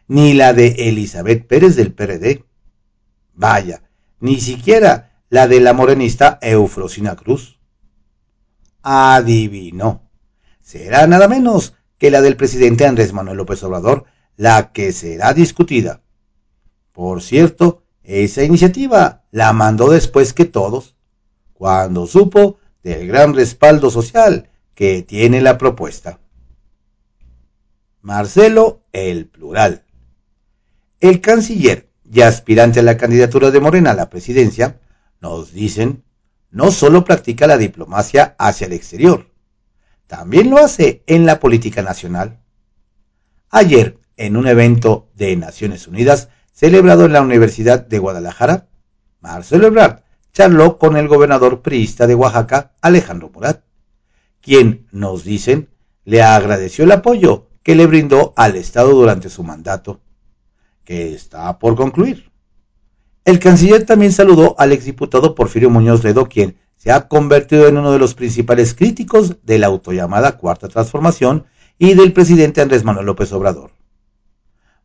ni 0.07 0.33
la 0.33 0.53
de 0.53 0.89
Elizabeth 0.89 1.47
Pérez 1.47 1.75
del 1.75 1.93
PRD. 1.93 2.43
Vaya, 3.33 3.83
ni 4.19 4.39
siquiera 4.39 5.21
la 5.29 5.47
de 5.47 5.59
la 5.59 5.73
morenista 5.73 6.39
Eufrosina 6.41 7.15
Cruz. 7.15 7.59
Adivino. 8.81 10.09
Será 10.61 11.07
nada 11.07 11.27
menos 11.27 11.73
que 11.97 12.11
la 12.11 12.21
del 12.21 12.37
presidente 12.37 12.85
Andrés 12.85 13.13
Manuel 13.13 13.37
López 13.37 13.63
Obrador 13.63 14.05
la 14.35 14.71
que 14.71 14.91
será 14.91 15.33
discutida. 15.33 16.01
Por 16.91 17.21
cierto, 17.21 17.83
esa 18.03 18.43
iniciativa 18.43 19.25
la 19.31 19.51
mandó 19.51 19.89
después 19.89 20.33
que 20.33 20.45
todos, 20.45 20.95
cuando 21.53 22.07
supo 22.07 22.57
del 22.83 23.07
gran 23.07 23.33
respaldo 23.33 23.89
social 23.89 24.49
que 24.75 25.01
tiene 25.01 25.41
la 25.41 25.57
propuesta. 25.57 26.19
Marcelo 28.01 28.83
el 28.93 29.27
plural. 29.27 29.83
El 30.99 31.21
canciller 31.21 31.89
y 32.09 32.21
aspirante 32.21 32.79
a 32.79 32.83
la 32.83 32.97
candidatura 32.97 33.51
de 33.51 33.59
Morena 33.59 33.91
a 33.91 33.95
la 33.95 34.09
presidencia, 34.09 34.79
nos 35.19 35.51
dicen, 35.51 36.03
no 36.51 36.71
solo 36.71 37.03
practica 37.03 37.47
la 37.47 37.57
diplomacia 37.57 38.35
hacia 38.37 38.67
el 38.67 38.73
exterior, 38.73 39.29
también 40.07 40.49
lo 40.49 40.57
hace 40.57 41.03
en 41.05 41.25
la 41.25 41.39
política 41.39 41.81
nacional. 41.81 42.39
Ayer, 43.49 43.99
en 44.15 44.37
un 44.37 44.47
evento 44.47 45.09
de 45.15 45.35
Naciones 45.35 45.87
Unidas 45.87 46.29
celebrado 46.53 47.05
en 47.05 47.13
la 47.13 47.21
Universidad 47.21 47.85
de 47.85 47.99
Guadalajara, 47.99 48.67
Marcelo 49.19 49.67
Ebrard 49.67 50.01
charló 50.33 50.77
con 50.77 50.97
el 50.97 51.07
gobernador 51.07 51.61
priista 51.61 52.07
de 52.07 52.15
Oaxaca, 52.15 52.73
Alejandro 52.81 53.29
Murat, 53.33 53.63
quien, 54.41 54.87
nos 54.91 55.23
dicen, 55.23 55.69
le 56.05 56.21
agradeció 56.23 56.85
el 56.85 56.91
apoyo 56.91 57.49
que 57.67 57.75
le 57.75 57.85
brindó 57.85 58.31
al 58.37 58.55
Estado 58.55 58.93
durante 58.93 59.29
su 59.29 59.43
mandato, 59.43 59.99
que 60.85 61.13
está 61.13 61.59
por 61.59 61.75
concluir. 61.75 62.31
El 63.25 63.39
canciller 63.39 63.85
también 63.85 64.13
saludó 64.13 64.55
al 64.57 64.71
exdiputado 64.71 65.35
Porfirio 65.35 65.69
Muñoz 65.69 66.01
Ledo, 66.01 66.29
quien 66.29 66.55
se 66.77 66.93
ha 66.93 67.09
convertido 67.09 67.67
en 67.67 67.77
uno 67.77 67.91
de 67.91 67.99
los 67.99 68.13
principales 68.13 68.73
críticos 68.73 69.43
de 69.43 69.59
la 69.59 69.67
autollamada 69.67 70.37
Cuarta 70.37 70.69
Transformación 70.69 71.43
y 71.77 71.93
del 71.93 72.13
presidente 72.13 72.61
Andrés 72.61 72.85
Manuel 72.85 73.07
López 73.07 73.33
Obrador. 73.33 73.71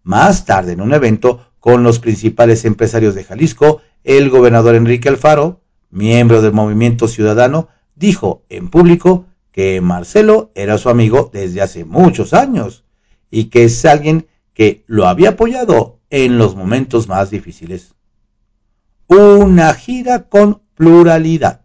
Más 0.02 0.44
tarde, 0.44 0.72
en 0.72 0.80
un 0.80 0.92
evento 0.92 1.52
con 1.60 1.84
los 1.84 2.00
principales 2.00 2.64
empresarios 2.64 3.14
de 3.14 3.22
Jalisco, 3.22 3.80
el 4.02 4.28
gobernador 4.28 4.74
Enrique 4.74 5.08
Alfaro, 5.08 5.60
miembro 5.90 6.42
del 6.42 6.52
Movimiento 6.52 7.06
Ciudadano, 7.06 7.68
dijo 7.94 8.42
en 8.48 8.70
público 8.70 9.26
que 9.52 9.80
Marcelo 9.80 10.50
era 10.54 10.78
su 10.78 10.88
amigo 10.88 11.30
desde 11.32 11.61
hace 11.61 11.85
muchos 11.85 12.32
años 12.32 12.85
y 13.30 13.44
que 13.44 13.64
es 13.64 13.85
alguien 13.85 14.26
que 14.54 14.82
lo 14.87 15.06
había 15.06 15.30
apoyado 15.30 16.00
en 16.11 16.38
los 16.38 16.56
momentos 16.56 17.06
más 17.09 17.30
difíciles. 17.30 17.94
Una 19.06 19.75
gira 19.75 20.28
con 20.28 20.62
pluralidad. 20.75 21.61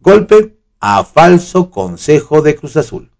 Golpe 0.00 0.58
a 0.80 1.04
falso 1.04 1.70
consejo 1.70 2.42
de 2.42 2.56
Cruz 2.56 2.76
Azul. 2.76 3.10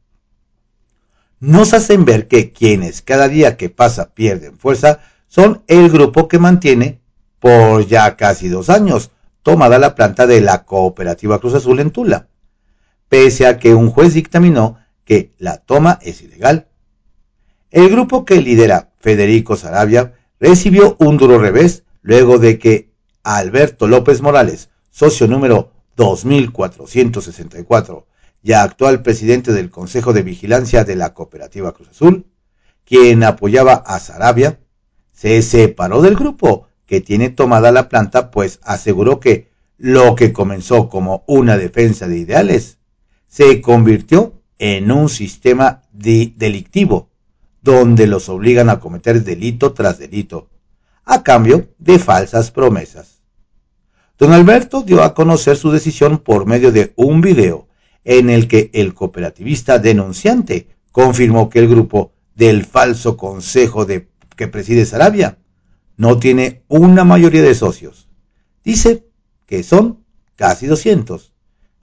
Nos 1.38 1.74
hacen 1.74 2.04
ver 2.04 2.28
que 2.28 2.52
quienes 2.52 3.02
cada 3.02 3.28
día 3.28 3.56
que 3.56 3.70
pasa 3.70 4.14
pierden 4.14 4.58
fuerza 4.58 5.00
son 5.28 5.62
el 5.66 5.90
grupo 5.90 6.28
que 6.28 6.38
mantiene 6.38 7.00
por 7.38 7.86
ya 7.86 8.16
casi 8.16 8.48
dos 8.48 8.70
años 8.70 9.10
tomada 9.42 9.78
la 9.78 9.94
planta 9.94 10.26
de 10.26 10.40
la 10.40 10.64
cooperativa 10.64 11.38
Cruz 11.38 11.54
Azul 11.54 11.78
en 11.80 11.90
Tula, 11.90 12.28
pese 13.08 13.46
a 13.46 13.58
que 13.58 13.74
un 13.74 13.90
juez 13.90 14.14
dictaminó 14.14 14.78
que 15.04 15.32
la 15.38 15.58
toma 15.58 15.98
es 16.02 16.22
ilegal. 16.22 16.68
El 17.70 17.90
grupo 17.90 18.24
que 18.24 18.40
lidera 18.40 18.92
Federico 18.98 19.56
Sarabia 19.56 20.14
recibió 20.40 20.96
un 20.98 21.16
duro 21.16 21.38
revés 21.38 21.84
luego 22.02 22.38
de 22.38 22.58
que 22.58 22.90
Alberto 23.22 23.86
López 23.86 24.22
Morales, 24.22 24.70
socio 24.90 25.26
número 25.26 25.72
2464 25.96 28.06
y 28.42 28.52
actual 28.52 29.02
presidente 29.02 29.52
del 29.52 29.70
Consejo 29.70 30.12
de 30.12 30.22
Vigilancia 30.22 30.84
de 30.84 30.94
la 30.94 31.14
Cooperativa 31.14 31.72
Cruz 31.72 31.88
Azul, 31.88 32.26
quien 32.84 33.24
apoyaba 33.24 33.74
a 33.74 33.98
Sarabia, 33.98 34.60
se 35.12 35.42
separó 35.42 36.02
del 36.02 36.14
grupo 36.14 36.68
que 36.86 37.00
tiene 37.00 37.30
tomada 37.30 37.72
la 37.72 37.88
planta, 37.88 38.30
pues 38.30 38.60
aseguró 38.62 39.18
que 39.18 39.50
lo 39.76 40.14
que 40.14 40.32
comenzó 40.32 40.88
como 40.88 41.24
una 41.26 41.56
defensa 41.56 42.06
de 42.06 42.18
ideales 42.18 42.78
se 43.26 43.60
convirtió 43.60 44.34
en 44.58 44.90
un 44.90 45.08
sistema 45.08 45.82
delictivo, 45.92 47.10
donde 47.62 48.06
los 48.06 48.28
obligan 48.28 48.70
a 48.70 48.80
cometer 48.80 49.22
delito 49.22 49.72
tras 49.72 49.98
delito, 49.98 50.48
a 51.04 51.22
cambio 51.22 51.68
de 51.78 51.98
falsas 51.98 52.50
promesas. 52.50 53.20
Don 54.18 54.32
Alberto 54.32 54.82
dio 54.82 55.02
a 55.02 55.14
conocer 55.14 55.56
su 55.56 55.70
decisión 55.70 56.18
por 56.18 56.46
medio 56.46 56.72
de 56.72 56.92
un 56.96 57.20
video 57.20 57.68
en 58.04 58.30
el 58.30 58.48
que 58.48 58.70
el 58.72 58.94
cooperativista 58.94 59.78
denunciante 59.78 60.68
confirmó 60.92 61.50
que 61.50 61.58
el 61.58 61.68
grupo 61.68 62.12
del 62.34 62.64
falso 62.64 63.16
consejo 63.16 63.84
de, 63.84 64.08
que 64.36 64.48
preside 64.48 64.86
Sarabia 64.86 65.38
no 65.96 66.18
tiene 66.18 66.62
una 66.68 67.04
mayoría 67.04 67.42
de 67.42 67.54
socios. 67.54 68.08
Dice 68.64 69.06
que 69.44 69.62
son 69.62 70.04
casi 70.36 70.66
200 70.66 71.32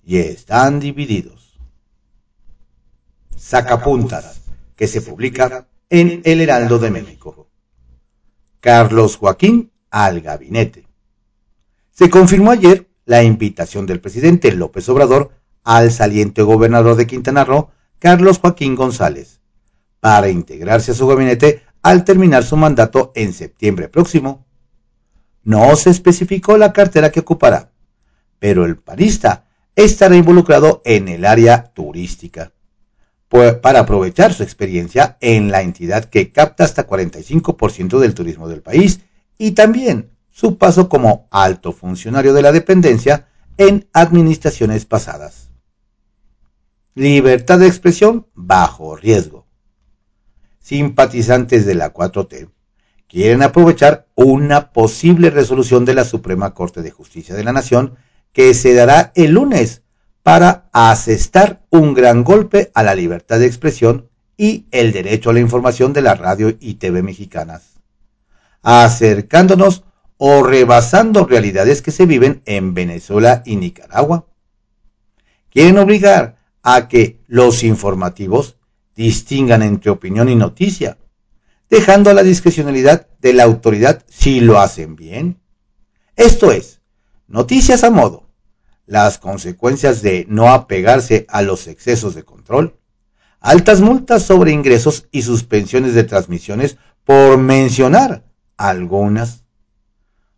y 0.05 0.17
están 0.17 0.79
divididos. 0.79 1.59
Sacapuntas, 3.35 4.41
que 4.75 4.87
se 4.87 5.01
publica 5.01 5.67
en 5.89 6.21
El 6.25 6.41
Heraldo 6.41 6.79
de 6.79 6.91
México. 6.91 7.47
Carlos 8.59 9.17
Joaquín 9.17 9.71
al 9.89 10.21
gabinete. 10.21 10.87
Se 11.91 12.09
confirmó 12.09 12.51
ayer 12.51 12.89
la 13.05 13.23
invitación 13.23 13.85
del 13.85 14.01
presidente 14.01 14.51
López 14.51 14.87
Obrador 14.89 15.31
al 15.63 15.91
saliente 15.91 16.41
gobernador 16.41 16.95
de 16.95 17.05
Quintana 17.05 17.45
Roo, 17.45 17.69
Carlos 17.99 18.39
Joaquín 18.39 18.75
González, 18.75 19.41
para 19.99 20.29
integrarse 20.29 20.91
a 20.91 20.95
su 20.95 21.07
gabinete 21.07 21.63
al 21.81 22.03
terminar 22.03 22.43
su 22.43 22.57
mandato 22.57 23.11
en 23.15 23.33
septiembre 23.33 23.89
próximo. 23.89 24.45
No 25.43 25.75
se 25.75 25.89
especificó 25.89 26.57
la 26.57 26.73
cartera 26.73 27.11
que 27.11 27.19
ocupará, 27.19 27.71
pero 28.39 28.65
el 28.65 28.77
panista 28.77 29.45
estará 29.75 30.15
involucrado 30.15 30.81
en 30.85 31.07
el 31.07 31.25
área 31.25 31.71
turística 31.73 32.51
pues, 33.27 33.55
para 33.55 33.79
aprovechar 33.79 34.33
su 34.33 34.43
experiencia 34.43 35.17
en 35.19 35.51
la 35.51 35.61
entidad 35.61 36.05
que 36.05 36.31
capta 36.31 36.63
hasta 36.63 36.87
45% 36.87 37.99
del 37.99 38.13
turismo 38.13 38.47
del 38.47 38.61
país 38.61 39.01
y 39.37 39.51
también 39.51 40.11
su 40.29 40.57
paso 40.57 40.89
como 40.89 41.27
alto 41.31 41.71
funcionario 41.71 42.33
de 42.33 42.41
la 42.41 42.51
dependencia 42.51 43.27
en 43.57 43.87
administraciones 43.93 44.85
pasadas. 44.85 45.49
Libertad 46.95 47.59
de 47.59 47.67
expresión 47.67 48.27
bajo 48.33 48.95
riesgo 48.95 49.47
simpatizantes 50.59 51.65
de 51.65 51.75
la 51.75 51.93
4T 51.93 52.49
quieren 53.07 53.43
aprovechar 53.43 54.07
una 54.15 54.71
posible 54.71 55.29
resolución 55.29 55.85
de 55.85 55.93
la 55.93 56.05
Suprema 56.05 56.53
Corte 56.53 56.81
de 56.81 56.89
Justicia 56.89 57.35
de 57.35 57.43
la 57.43 57.51
Nación 57.51 57.97
que 58.33 58.53
se 58.53 58.73
dará 58.73 59.11
el 59.15 59.31
lunes 59.31 59.83
para 60.23 60.69
asestar 60.73 61.63
un 61.69 61.93
gran 61.93 62.23
golpe 62.23 62.71
a 62.73 62.83
la 62.83 62.95
libertad 62.95 63.39
de 63.39 63.45
expresión 63.45 64.09
y 64.35 64.65
el 64.71 64.91
derecho 64.91 65.29
a 65.29 65.33
la 65.33 65.39
información 65.39 65.93
de 65.93 66.01
la 66.01 66.15
radio 66.15 66.55
y 66.59 66.75
TV 66.75 67.03
mexicanas, 67.03 67.73
acercándonos 68.61 69.83
o 70.17 70.43
rebasando 70.43 71.25
realidades 71.25 71.81
que 71.81 71.91
se 71.91 72.05
viven 72.05 72.41
en 72.45 72.73
Venezuela 72.73 73.43
y 73.45 73.57
Nicaragua. 73.57 74.27
Quieren 75.49 75.77
obligar 75.77 76.37
a 76.63 76.87
que 76.87 77.19
los 77.27 77.63
informativos 77.63 78.57
distingan 78.95 79.61
entre 79.61 79.91
opinión 79.91 80.29
y 80.29 80.35
noticia, 80.35 80.97
dejando 81.69 82.09
a 82.09 82.13
la 82.13 82.23
discrecionalidad 82.23 83.07
de 83.19 83.33
la 83.33 83.43
autoridad 83.43 84.03
si 84.07 84.39
lo 84.39 84.59
hacen 84.59 84.95
bien. 84.95 85.39
Esto 86.15 86.51
es, 86.51 86.81
noticias 87.27 87.83
a 87.83 87.89
modo, 87.89 88.22
las 88.93 89.17
consecuencias 89.17 90.03
de 90.03 90.27
no 90.29 90.49
apegarse 90.49 91.25
a 91.27 91.41
los 91.41 91.65
excesos 91.65 92.13
de 92.13 92.21
control, 92.21 92.77
altas 93.39 93.81
multas 93.81 94.21
sobre 94.21 94.51
ingresos 94.51 95.07
y 95.09 95.23
suspensiones 95.23 95.95
de 95.95 96.03
transmisiones, 96.03 96.77
por 97.03 97.39
mencionar 97.39 98.23
algunas. 98.55 99.45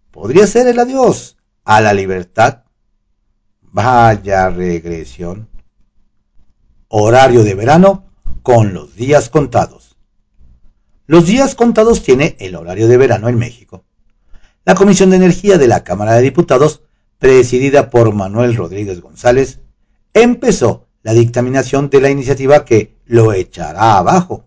Podría 0.10 0.48
ser 0.48 0.68
el 0.68 0.80
adiós 0.80 1.36
a 1.66 1.82
la 1.82 1.94
libertad. 1.94 2.64
Vaya 3.62 4.50
regresión. 4.50 5.50
Horario 6.88 7.44
de 7.44 7.56
verano 7.56 8.06
con 8.42 8.74
los 8.74 8.96
días 8.96 9.28
contados. 9.28 9.98
Los 11.08 11.26
días 11.26 11.56
contados 11.56 12.04
tiene 12.04 12.38
el 12.40 12.56
horario 12.56 12.88
de 12.88 12.96
verano 12.96 13.28
en 13.28 13.38
México. 13.38 13.84
La 14.64 14.76
Comisión 14.76 15.10
de 15.10 15.18
Energía 15.18 15.58
de 15.58 15.68
la 15.68 15.84
Cámara 15.84 16.14
de 16.14 16.22
Diputados, 16.22 16.85
presidida 17.26 17.90
por 17.90 18.14
Manuel 18.14 18.56
Rodríguez 18.56 19.02
González, 19.02 19.60
empezó 20.14 20.86
la 21.02 21.12
dictaminación 21.12 21.90
de 21.90 22.00
la 22.00 22.12
iniciativa 22.12 22.66
que 22.66 22.98
lo 23.08 23.34
echará 23.34 23.98
abajo. 23.98 24.46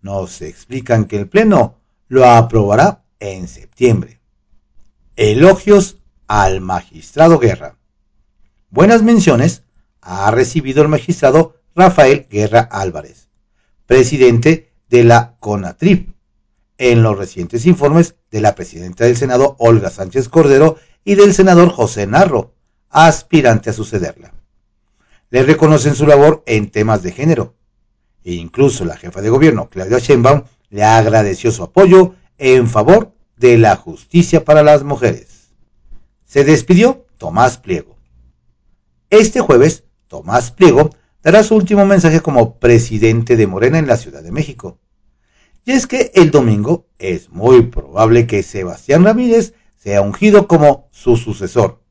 Nos 0.00 0.40
explican 0.40 1.06
que 1.06 1.16
el 1.16 1.28
Pleno 1.28 1.80
lo 2.06 2.24
aprobará 2.24 3.02
en 3.18 3.48
septiembre. 3.48 4.20
Elogios 5.16 5.98
al 6.28 6.60
magistrado 6.60 7.40
Guerra. 7.40 7.78
Buenas 8.70 9.02
menciones 9.02 9.64
ha 10.00 10.30
recibido 10.30 10.82
el 10.82 10.88
magistrado 10.88 11.56
Rafael 11.74 12.28
Guerra 12.30 12.60
Álvarez, 12.60 13.28
presidente 13.86 14.70
de 14.88 15.02
la 15.02 15.34
CONATRIP, 15.40 16.10
en 16.78 17.02
los 17.02 17.18
recientes 17.18 17.66
informes 17.66 18.14
de 18.30 18.40
la 18.40 18.54
presidenta 18.54 19.04
del 19.04 19.16
Senado 19.16 19.56
Olga 19.58 19.90
Sánchez 19.90 20.28
Cordero 20.28 20.76
y 21.04 21.14
del 21.14 21.34
senador 21.34 21.70
José 21.70 22.06
Narro, 22.06 22.54
aspirante 22.90 23.70
a 23.70 23.72
sucederla. 23.72 24.32
Le 25.30 25.42
reconocen 25.42 25.94
su 25.94 26.06
labor 26.06 26.42
en 26.46 26.70
temas 26.70 27.02
de 27.02 27.12
género. 27.12 27.54
E 28.24 28.34
incluso 28.34 28.84
la 28.84 28.96
jefa 28.96 29.20
de 29.20 29.30
gobierno, 29.30 29.68
Claudia 29.68 29.98
Sheinbaum, 29.98 30.44
le 30.70 30.84
agradeció 30.84 31.50
su 31.50 31.62
apoyo 31.62 32.14
en 32.38 32.68
favor 32.68 33.12
de 33.36 33.58
la 33.58 33.76
justicia 33.76 34.44
para 34.44 34.62
las 34.62 34.82
mujeres. 34.84 35.50
Se 36.24 36.44
despidió 36.44 37.06
Tomás 37.16 37.58
Pliego. 37.58 37.96
Este 39.10 39.40
jueves, 39.40 39.84
Tomás 40.08 40.50
Pliego 40.50 40.90
dará 41.22 41.42
su 41.42 41.54
último 41.54 41.86
mensaje 41.86 42.20
como 42.20 42.58
presidente 42.58 43.36
de 43.36 43.46
Morena 43.46 43.78
en 43.78 43.86
la 43.86 43.96
Ciudad 43.96 44.22
de 44.22 44.32
México. 44.32 44.78
Y 45.64 45.72
es 45.72 45.86
que 45.86 46.12
el 46.14 46.30
domingo 46.30 46.86
es 46.98 47.30
muy 47.30 47.62
probable 47.62 48.26
que 48.26 48.42
Sebastián 48.42 49.04
Ramírez 49.04 49.54
sea 49.78 50.02
ungido 50.02 50.46
como 50.46 50.88
su 50.92 51.16
sucesor, 51.16 51.82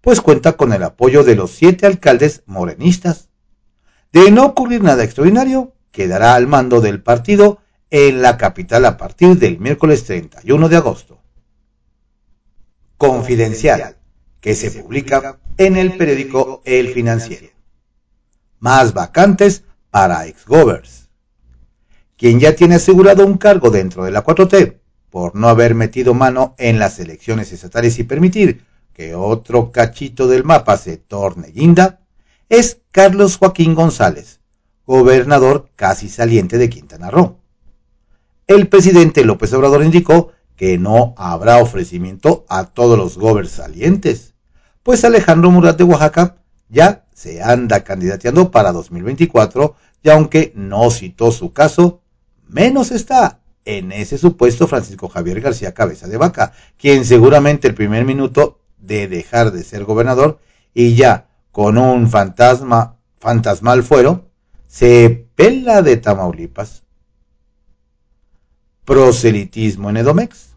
pues 0.00 0.20
cuenta 0.20 0.52
con 0.52 0.72
el 0.72 0.82
apoyo 0.82 1.22
de 1.22 1.36
los 1.36 1.52
siete 1.52 1.86
alcaldes 1.86 2.42
morenistas. 2.46 3.28
De 4.12 4.30
no 4.30 4.46
ocurrir 4.46 4.82
nada 4.82 5.04
extraordinario, 5.04 5.74
quedará 5.92 6.34
al 6.34 6.46
mando 6.46 6.80
del 6.80 7.02
partido 7.02 7.60
en 7.90 8.22
la 8.22 8.36
capital 8.36 8.84
a 8.84 8.96
partir 8.96 9.38
del 9.38 9.60
miércoles 9.60 10.04
31 10.04 10.68
de 10.68 10.76
agosto. 10.76 11.20
Confidencial, 12.98 13.96
que 14.40 14.54
se 14.54 14.70
publica 14.70 15.38
en 15.56 15.76
el 15.76 15.96
periódico 15.96 16.62
El 16.64 16.88
Financiero 16.88 17.54
más 18.64 18.94
vacantes 18.94 19.62
para 19.90 20.26
exgovers. 20.26 21.10
Quien 22.16 22.40
ya 22.40 22.56
tiene 22.56 22.76
asegurado 22.76 23.26
un 23.26 23.36
cargo 23.36 23.68
dentro 23.68 24.06
de 24.06 24.10
la 24.10 24.24
4T 24.24 24.80
por 25.14 25.36
no 25.36 25.48
haber 25.48 25.76
metido 25.76 26.12
mano 26.12 26.56
en 26.58 26.80
las 26.80 26.98
elecciones 26.98 27.52
estatales 27.52 28.00
y 28.00 28.02
permitir 28.02 28.64
que 28.92 29.14
otro 29.14 29.70
cachito 29.70 30.26
del 30.26 30.42
mapa 30.42 30.76
se 30.76 30.96
torne 30.96 31.52
guinda, 31.52 32.00
es 32.48 32.80
Carlos 32.90 33.36
Joaquín 33.36 33.76
González, 33.76 34.40
gobernador 34.84 35.70
casi 35.76 36.08
saliente 36.08 36.58
de 36.58 36.68
Quintana 36.68 37.12
Roo. 37.12 37.38
El 38.48 38.66
presidente 38.66 39.24
López 39.24 39.52
Obrador 39.52 39.84
indicó 39.84 40.32
que 40.56 40.78
no 40.78 41.14
habrá 41.16 41.58
ofrecimiento 41.58 42.44
a 42.48 42.64
todos 42.64 42.98
los 42.98 43.16
gobers 43.16 43.52
salientes, 43.52 44.34
pues 44.82 45.04
Alejandro 45.04 45.52
Murat 45.52 45.78
de 45.78 45.84
Oaxaca 45.84 46.38
ya 46.68 47.06
se 47.14 47.40
anda 47.40 47.84
candidateando 47.84 48.50
para 48.50 48.72
2024 48.72 49.76
y 50.02 50.10
aunque 50.10 50.52
no 50.56 50.90
citó 50.90 51.30
su 51.30 51.52
caso, 51.52 52.00
menos 52.48 52.90
está 52.90 53.43
en 53.64 53.92
ese 53.92 54.18
supuesto 54.18 54.66
Francisco 54.66 55.08
Javier 55.08 55.40
García 55.40 55.74
Cabeza 55.74 56.06
de 56.06 56.16
Vaca, 56.16 56.52
quien 56.76 57.04
seguramente 57.04 57.68
el 57.68 57.74
primer 57.74 58.04
minuto 58.04 58.60
de 58.78 59.08
dejar 59.08 59.52
de 59.52 59.62
ser 59.62 59.84
gobernador 59.84 60.40
y 60.74 60.94
ya 60.94 61.28
con 61.52 61.78
un 61.78 62.10
fantasma, 62.10 62.98
fantasmal 63.18 63.82
fuero, 63.82 64.28
se 64.66 65.28
pela 65.34 65.82
de 65.82 65.96
Tamaulipas. 65.96 66.82
Proselitismo 68.84 69.90
en 69.90 69.98
Edomex. 69.98 70.48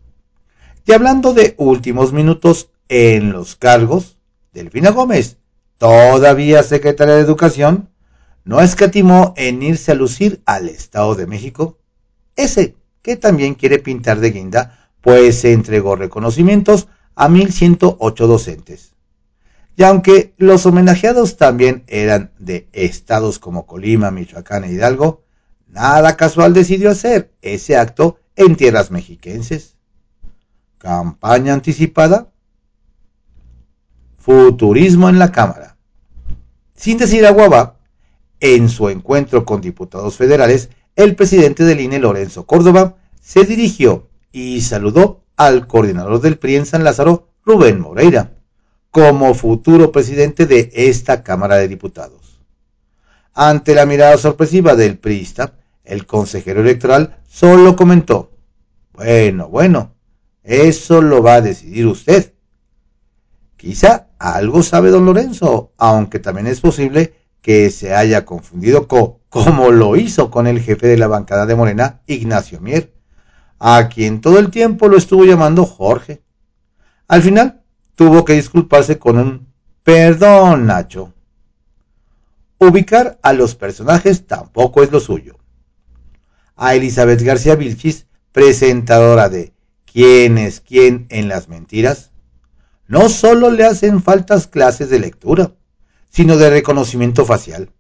Y 0.86 0.92
hablando 0.92 1.34
de 1.34 1.54
últimos 1.58 2.14
minutos 2.14 2.70
en 2.90 3.32
los 3.32 3.56
cargos, 3.56 4.18
Delfina 4.54 4.92
Gómez, 4.92 5.38
todavía 5.78 6.64
secretaria 6.64 7.16
de 7.16 7.22
Educación, 7.22 7.90
no 8.44 8.62
escatimó 8.62 9.34
en 9.38 9.62
irse 9.62 9.92
a 9.92 9.96
lucir 9.96 10.42
al 10.46 10.70
Estado 10.70 11.16
de 11.16 11.28
México, 11.28 11.78
ese 12.36 12.76
que 13.08 13.16
también 13.16 13.54
quiere 13.54 13.80
pintar 13.80 14.20
de 14.20 14.32
guinda, 14.32 14.90
pues 15.00 15.40
se 15.40 15.54
entregó 15.54 15.96
reconocimientos 15.96 16.90
a 17.16 17.30
1.108 17.30 18.28
docentes. 18.28 18.96
Y 19.78 19.84
aunque 19.84 20.34
los 20.36 20.66
homenajeados 20.66 21.38
también 21.38 21.86
eran 21.88 22.34
de 22.38 22.68
estados 22.74 23.40
como 23.40 23.66
Colima, 23.66 24.12
Michoacán 24.12 24.66
e 24.66 24.74
Hidalgo, 24.74 25.24
nada 25.70 26.18
casual 26.18 26.54
decidió 26.54 26.92
hacer 26.92 27.32
ese 27.42 27.78
acto 27.78 28.20
en 28.36 28.58
tierras 28.58 28.92
mexiquenses. 28.92 29.78
Campaña 30.78 31.54
anticipada. 31.54 32.34
Futurismo 34.18 35.08
en 35.08 35.18
la 35.18 35.32
Cámara. 35.32 35.78
Sin 36.76 36.98
decir 36.98 37.26
aguaba, 37.26 37.78
en 38.42 38.68
su 38.68 38.90
encuentro 38.90 39.46
con 39.46 39.62
diputados 39.62 40.18
federales, 40.18 40.72
el 40.98 41.16
presidente 41.16 41.64
del 41.64 41.80
INE, 41.80 42.00
Lorenzo 42.00 42.48
Córdoba, 42.48 42.98
se 43.22 43.46
dirigió 43.46 44.10
y 44.32 44.62
saludó 44.62 45.24
al 45.38 45.68
coordinador 45.68 46.20
del 46.20 46.40
PRI 46.40 46.56
en 46.56 46.66
San 46.66 46.84
Lázaro, 46.84 47.30
Rubén 47.46 47.80
Moreira, 47.80 48.34
como 48.90 49.36
futuro 49.36 49.92
presidente 49.92 50.48
de 50.48 50.72
esta 50.74 51.24
Cámara 51.24 51.58
de 51.58 51.68
Diputados. 51.68 52.42
Ante 53.36 53.76
la 53.76 53.86
mirada 53.86 54.18
sorpresiva 54.18 54.76
del 54.76 54.98
priista, 54.98 55.54
el 55.84 56.08
consejero 56.08 56.62
electoral 56.62 57.20
solo 57.30 57.76
comentó, 57.76 58.32
bueno, 58.94 59.50
bueno, 59.50 59.94
eso 60.42 61.04
lo 61.04 61.22
va 61.22 61.36
a 61.36 61.42
decidir 61.42 61.86
usted. 61.86 62.34
Quizá 63.56 64.08
algo 64.18 64.64
sabe 64.64 64.90
don 64.90 65.06
Lorenzo, 65.06 65.74
aunque 65.78 66.18
también 66.18 66.48
es 66.48 66.60
posible 66.60 67.14
que 67.44 67.70
se 67.70 67.94
haya 67.94 68.26
confundido 68.26 68.88
con 68.88 69.17
como 69.30 69.72
lo 69.72 69.96
hizo 69.96 70.32
con 70.32 70.48
el 70.48 70.60
jefe 70.62 70.88
de 70.88 70.98
la 70.98 71.08
bancada 71.08 71.46
de 71.46 71.56
Morena, 71.56 72.02
Ignacio 72.08 72.62
Mier, 72.62 72.94
a 73.60 73.90
quien 73.90 74.22
todo 74.22 74.40
el 74.40 74.50
tiempo 74.50 74.88
lo 74.88 74.98
estuvo 74.98 75.26
llamando 75.26 75.66
Jorge. 75.66 76.22
Al 77.08 77.22
final 77.22 77.64
tuvo 77.96 78.24
que 78.26 78.34
disculparse 78.34 79.00
con 79.00 79.18
un 79.18 79.48
perdón, 79.84 80.68
Nacho. 80.68 81.14
Ubicar 82.60 83.20
a 83.22 83.34
los 83.34 83.56
personajes 83.56 84.26
tampoco 84.28 84.84
es 84.84 84.92
lo 84.92 85.00
suyo. 85.00 85.38
A 86.56 86.76
Elizabeth 86.76 87.22
García 87.22 87.56
Vilchis, 87.56 88.08
presentadora 88.32 89.30
de 89.30 89.54
¿Quién 89.86 90.38
es 90.38 90.60
quién 90.60 91.08
en 91.10 91.28
las 91.28 91.50
mentiras? 91.50 92.12
No 92.88 93.10
solo 93.10 93.50
le 93.52 93.66
hacen 93.66 94.02
faltas 94.02 94.48
clases 94.48 94.90
de 94.90 95.00
lectura, 95.00 95.54
sino 96.10 96.38
de 96.38 96.50
reconocimiento 96.50 97.26
facial. 97.26 97.72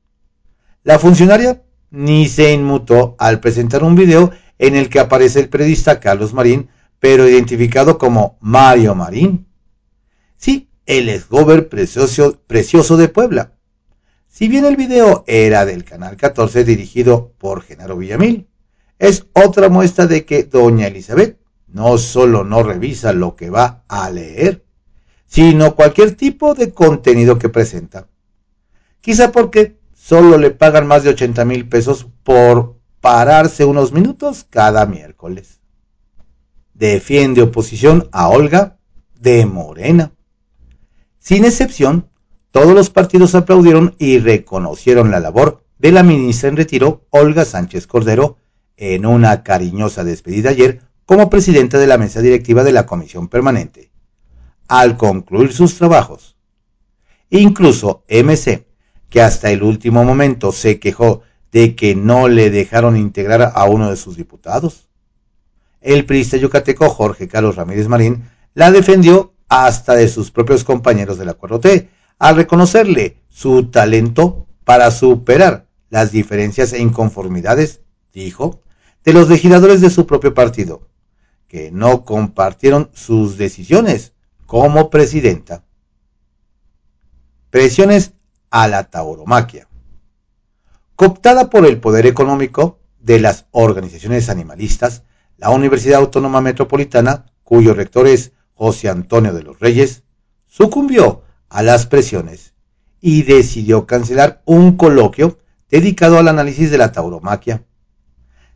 La 0.87 0.99
funcionaria 0.99 1.61
ni 1.91 2.29
se 2.29 2.53
inmutó 2.53 3.17
al 3.19 3.41
presentar 3.41 3.83
un 3.83 3.95
video 3.95 4.31
en 4.57 4.77
el 4.77 4.87
que 4.87 5.01
aparece 5.01 5.41
el 5.41 5.49
periodista 5.49 5.99
Carlos 5.99 6.33
Marín, 6.33 6.69
pero 7.01 7.27
identificado 7.27 7.97
como 7.97 8.37
Mario 8.39 8.95
Marín. 8.95 9.47
Sí, 10.37 10.69
el 10.85 11.09
esgober 11.09 11.67
precioso, 11.67 12.39
precioso 12.47 12.95
de 12.95 13.09
Puebla. 13.09 13.51
Si 14.29 14.47
bien 14.47 14.63
el 14.63 14.77
video 14.77 15.25
era 15.27 15.65
del 15.65 15.83
Canal 15.83 16.15
14 16.15 16.63
dirigido 16.63 17.33
por 17.37 17.63
Genaro 17.63 17.97
Villamil, 17.97 18.47
es 18.97 19.25
otra 19.33 19.67
muestra 19.67 20.07
de 20.07 20.23
que 20.23 20.43
doña 20.43 20.87
Elizabeth 20.87 21.37
no 21.67 21.97
solo 21.97 22.45
no 22.45 22.63
revisa 22.63 23.11
lo 23.11 23.35
que 23.35 23.49
va 23.49 23.83
a 23.89 24.09
leer, 24.09 24.63
sino 25.25 25.75
cualquier 25.75 26.15
tipo 26.15 26.53
de 26.53 26.71
contenido 26.71 27.37
que 27.37 27.49
presenta. 27.49 28.07
Quizá 29.01 29.33
porque 29.33 29.76
solo 30.07 30.37
le 30.37 30.51
pagan 30.51 30.87
más 30.87 31.03
de 31.03 31.09
80 31.09 31.43
mil 31.43 31.67
pesos 31.67 32.07
por 32.23 32.79
pararse 33.01 33.65
unos 33.65 33.91
minutos 33.91 34.45
cada 34.49 34.85
miércoles. 34.85 35.59
Defiende 36.73 37.41
oposición 37.41 38.07
a 38.13 38.29
Olga 38.29 38.77
de 39.19 39.45
Morena. 39.45 40.13
Sin 41.19 41.43
excepción, 41.43 42.07
todos 42.51 42.73
los 42.73 42.89
partidos 42.89 43.35
aplaudieron 43.35 43.95
y 43.99 44.19
reconocieron 44.19 45.11
la 45.11 45.19
labor 45.19 45.65
de 45.77 45.91
la 45.91 46.03
ministra 46.03 46.47
en 46.47 46.55
retiro, 46.55 47.05
Olga 47.09 47.43
Sánchez 47.43 47.85
Cordero, 47.85 48.37
en 48.77 49.05
una 49.05 49.43
cariñosa 49.43 50.05
despedida 50.05 50.51
ayer 50.51 50.83
como 51.05 51.29
presidenta 51.29 51.79
de 51.79 51.87
la 51.87 51.97
mesa 51.97 52.21
directiva 52.21 52.63
de 52.63 52.71
la 52.71 52.85
Comisión 52.85 53.27
Permanente. 53.27 53.91
Al 54.69 54.95
concluir 54.95 55.51
sus 55.51 55.75
trabajos, 55.75 56.37
incluso 57.29 58.05
MC 58.07 58.66
que 59.09 59.21
hasta 59.21 59.51
el 59.51 59.63
último 59.63 60.03
momento 60.03 60.51
se 60.51 60.79
quejó 60.79 61.21
de 61.51 61.75
que 61.75 61.95
no 61.95 62.27
le 62.27 62.49
dejaron 62.49 62.97
integrar 62.97 63.51
a 63.55 63.65
uno 63.65 63.89
de 63.89 63.95
sus 63.95 64.17
diputados. 64.17 64.89
El 65.81 66.05
priista 66.05 66.37
yucateco 66.37 66.89
Jorge 66.89 67.27
Carlos 67.27 67.55
Ramírez 67.55 67.87
Marín 67.87 68.23
la 68.53 68.71
defendió 68.71 69.33
hasta 69.47 69.95
de 69.95 70.07
sus 70.07 70.31
propios 70.31 70.63
compañeros 70.63 71.17
del 71.17 71.29
Acuerdo 71.29 71.59
T, 71.59 71.89
al 72.19 72.35
reconocerle 72.35 73.21
su 73.29 73.69
talento 73.69 74.47
para 74.63 74.91
superar 74.91 75.67
las 75.89 76.11
diferencias 76.11 76.73
e 76.73 76.81
inconformidades, 76.81 77.81
dijo, 78.13 78.61
de 79.05 79.13
los 79.13 79.29
legisladores 79.29 79.79
de 79.79 79.89
su 79.89 80.05
propio 80.05 80.33
partido, 80.33 80.89
que 81.47 81.71
no 81.71 82.03
compartieron 82.03 82.89
sus 82.93 83.37
decisiones 83.37 84.11
como 84.45 84.89
presidenta. 84.89 85.63
Presiones 87.49 88.13
a 88.49 88.67
la 88.67 88.89
tauromaquia. 88.89 89.67
Cooptada 90.95 91.49
por 91.49 91.65
el 91.65 91.79
poder 91.79 92.05
económico 92.05 92.79
de 92.99 93.19
las 93.19 93.45
organizaciones 93.51 94.29
animalistas, 94.29 95.03
la 95.37 95.49
Universidad 95.49 95.99
Autónoma 95.99 96.41
Metropolitana, 96.41 97.25
cuyo 97.43 97.73
rector 97.73 98.07
es 98.07 98.31
José 98.53 98.89
Antonio 98.89 99.33
de 99.33 99.43
los 99.43 99.59
Reyes, 99.59 100.03
sucumbió 100.47 101.23
a 101.49 101.61
las 101.61 101.85
presiones 101.85 102.53
y 102.99 103.23
decidió 103.23 103.85
cancelar 103.85 104.41
un 104.45 104.75
coloquio 104.75 105.37
dedicado 105.69 106.17
al 106.17 106.27
análisis 106.27 106.71
de 106.71 106.77
la 106.77 106.91
tauromaquia. 106.91 107.63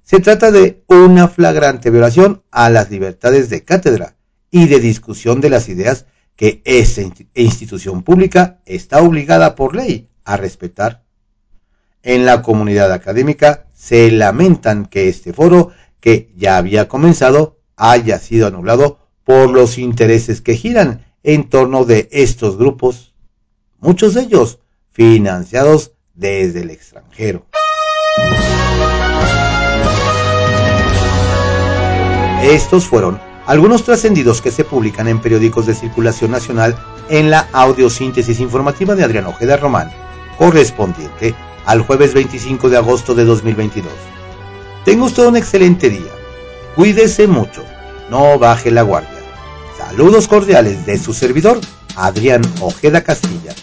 Se 0.04 0.20
trata 0.20 0.52
de 0.52 0.84
una 0.88 1.28
flagrante 1.28 1.92
violación 1.92 2.44
a 2.52 2.70
las 2.70 2.90
libertades 2.90 3.50
de 3.50 3.64
cátedra 3.64 4.16
y 4.50 4.68
de 4.68 4.80
discusión 4.80 5.42
de 5.42 5.50
las 5.50 5.70
ideas 5.70 6.06
que 6.42 6.60
esa 6.66 7.04
institución 7.36 8.02
pública 8.02 8.62
está 8.66 9.04
obligada 9.04 9.54
por 9.54 9.76
ley 9.76 10.10
a 10.26 10.38
respetar. 10.38 11.04
En 12.02 12.26
la 12.26 12.42
comunidad 12.42 12.92
académica 12.92 13.68
se 13.76 14.10
lamentan 14.10 14.88
que 14.88 15.08
este 15.08 15.34
foro, 15.34 15.70
que 16.00 16.32
ya 16.36 16.58
había 16.58 16.88
comenzado, 16.88 17.60
haya 17.76 18.18
sido 18.18 18.48
anulado 18.48 18.98
por 19.24 19.52
los 19.52 19.78
intereses 19.78 20.42
que 20.42 20.56
giran 20.56 21.06
en 21.22 21.48
torno 21.48 21.86
de 21.86 22.10
estos 22.12 22.58
grupos, 22.58 23.14
muchos 23.78 24.16
de 24.16 24.22
ellos 24.22 24.58
financiados 24.94 25.92
desde 26.16 26.62
el 26.62 26.72
extranjero. 26.72 27.46
Estos 32.42 32.88
fueron 32.88 33.20
algunos 33.46 33.84
trascendidos 33.84 34.42
que 34.42 34.52
se 34.52 34.64
publican 34.64 35.08
en 35.08 35.20
periódicos 35.20 35.66
de 35.66 35.76
circulación 35.76 36.32
nacional 36.32 36.78
en 37.10 37.30
la 37.30 37.48
audiosíntesis 37.52 38.40
informativa 38.40 38.96
de 38.96 39.04
Adrián 39.04 39.26
Ojeda 39.26 39.58
Román, 39.58 39.92
correspondiente 40.38 41.36
al 41.66 41.82
jueves 41.82 42.14
25 42.14 42.70
de 42.70 42.78
agosto 42.78 43.16
de 43.16 43.26
2022. 43.26 43.92
Tenga 44.86 45.06
usted 45.06 45.26
un 45.26 45.38
excelente 45.38 45.90
día. 45.90 46.12
Cuídese 46.76 47.28
mucho. 47.28 47.64
No 48.10 48.40
baje 48.40 48.72
la 48.72 48.82
guardia. 48.82 49.10
Saludos 49.78 50.28
cordiales 50.28 50.86
de 50.86 50.98
su 50.98 51.14
servidor, 51.14 51.60
Adrián 51.96 52.42
Ojeda 52.62 53.04
Castilla. 53.04 53.54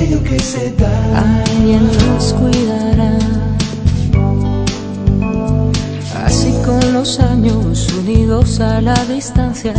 Aquello 0.00 0.22
que 0.22 0.38
se 0.38 0.70
da, 0.76 0.90
alguien 1.18 1.86
nos 2.08 2.32
cuidará. 2.32 3.18
Así 6.24 6.54
con 6.64 6.94
los 6.94 7.20
años 7.20 7.86
unidos 7.92 8.60
a 8.60 8.80
la 8.80 8.94
distancia, 9.04 9.74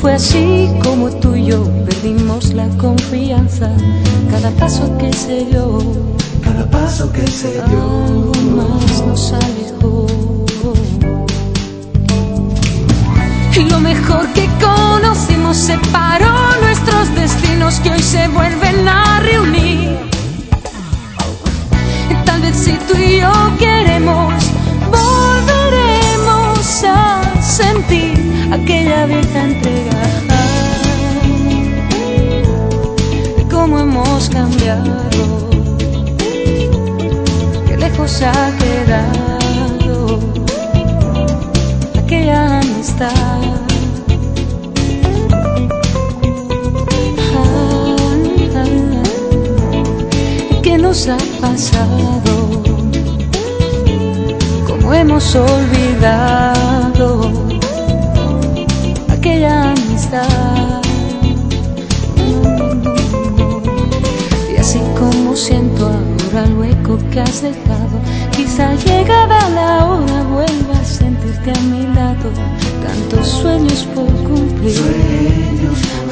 fue 0.00 0.12
así 0.12 0.70
como 0.84 1.10
tú 1.10 1.34
y 1.34 1.46
yo 1.46 1.64
perdimos 1.86 2.52
la 2.54 2.68
confianza, 2.78 3.68
cada 4.30 4.50
paso 4.52 4.96
que 4.96 5.12
se 5.12 5.44
dio 5.46 5.80
cada 6.40 6.70
paso 6.70 7.10
que 7.10 7.26
se 7.26 7.50
dio 7.52 7.80
aún 7.80 8.56
más 8.56 9.04
nos 9.06 9.32
alejó. 9.32 10.43
Lo 13.56 13.78
mejor 13.80 14.26
que 14.32 14.48
conocimos 14.60 15.56
separó 15.56 16.34
nuestros 16.60 17.14
destinos 17.14 17.80
que 17.80 17.90
hoy 17.90 18.02
se 18.02 18.26
vuelven 18.28 18.88
a 18.88 19.20
reunir. 19.20 19.96
Tal 22.24 22.40
vez 22.42 22.56
si 22.56 22.72
tú 22.88 22.96
y 22.96 23.20
yo 23.20 23.32
queremos, 23.58 24.34
volveremos 24.90 26.84
a 26.84 27.22
sentir 27.40 28.48
aquella 28.52 29.06
vieja 29.06 29.44
entrega. 29.44 30.02
Cómo 33.50 33.78
hemos 33.78 34.28
cambiado 34.30 35.04
lejos 37.84 38.22
ha 38.22 38.50
quedado 38.58 40.18
aquella 41.98 42.63
¿Qué 50.62 50.76
nos 50.76 51.08
ha 51.08 51.16
pasado? 51.40 52.62
¿Cómo 54.66 54.92
hemos 54.92 55.34
olvidado 55.34 57.32
aquella 59.08 59.70
amistad? 59.70 60.82
Y 64.52 64.56
así 64.58 64.80
como 64.98 65.34
siento 65.34 65.86
ahora 65.86 66.44
el 66.44 66.54
hueco 66.58 66.98
que 67.10 67.20
has 67.20 67.40
dejado, 67.40 67.98
quizá 68.36 68.74
llegada 68.74 69.48
la 69.50 69.86
hora 69.86 70.22
vuelva 70.24 70.63
a 71.24 71.32
sentirte 71.32 71.50
a 71.50 71.62
mi 71.62 71.86
lado. 71.94 72.30
Tantos 72.86 73.28
sueños 73.28 73.84
por 73.94 74.06
cumplir, 74.06 75.70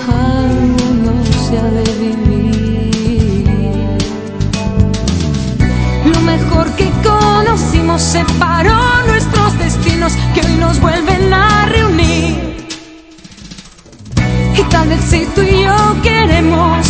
algunos 0.09 1.29
se 1.49 1.59
ha 1.59 1.65
de 1.65 1.85
vivir. 2.01 2.93
Lo 6.13 6.21
mejor 6.21 6.71
que 6.77 6.91
conocimos 7.03 8.03
separó 8.03 8.79
nuestros 9.07 9.59
destinos 9.59 10.13
que 10.35 10.41
hoy 10.41 10.57
nos 10.57 10.81
vuelven 10.81 11.33
a 11.33 11.67
reunir. 11.67 12.67
Y 14.57 14.63
tal 14.71 14.89
vez 14.89 15.01
si 15.03 15.27
tú 15.35 15.43
y 15.43 15.65
yo 15.65 16.03
queremos, 16.03 16.82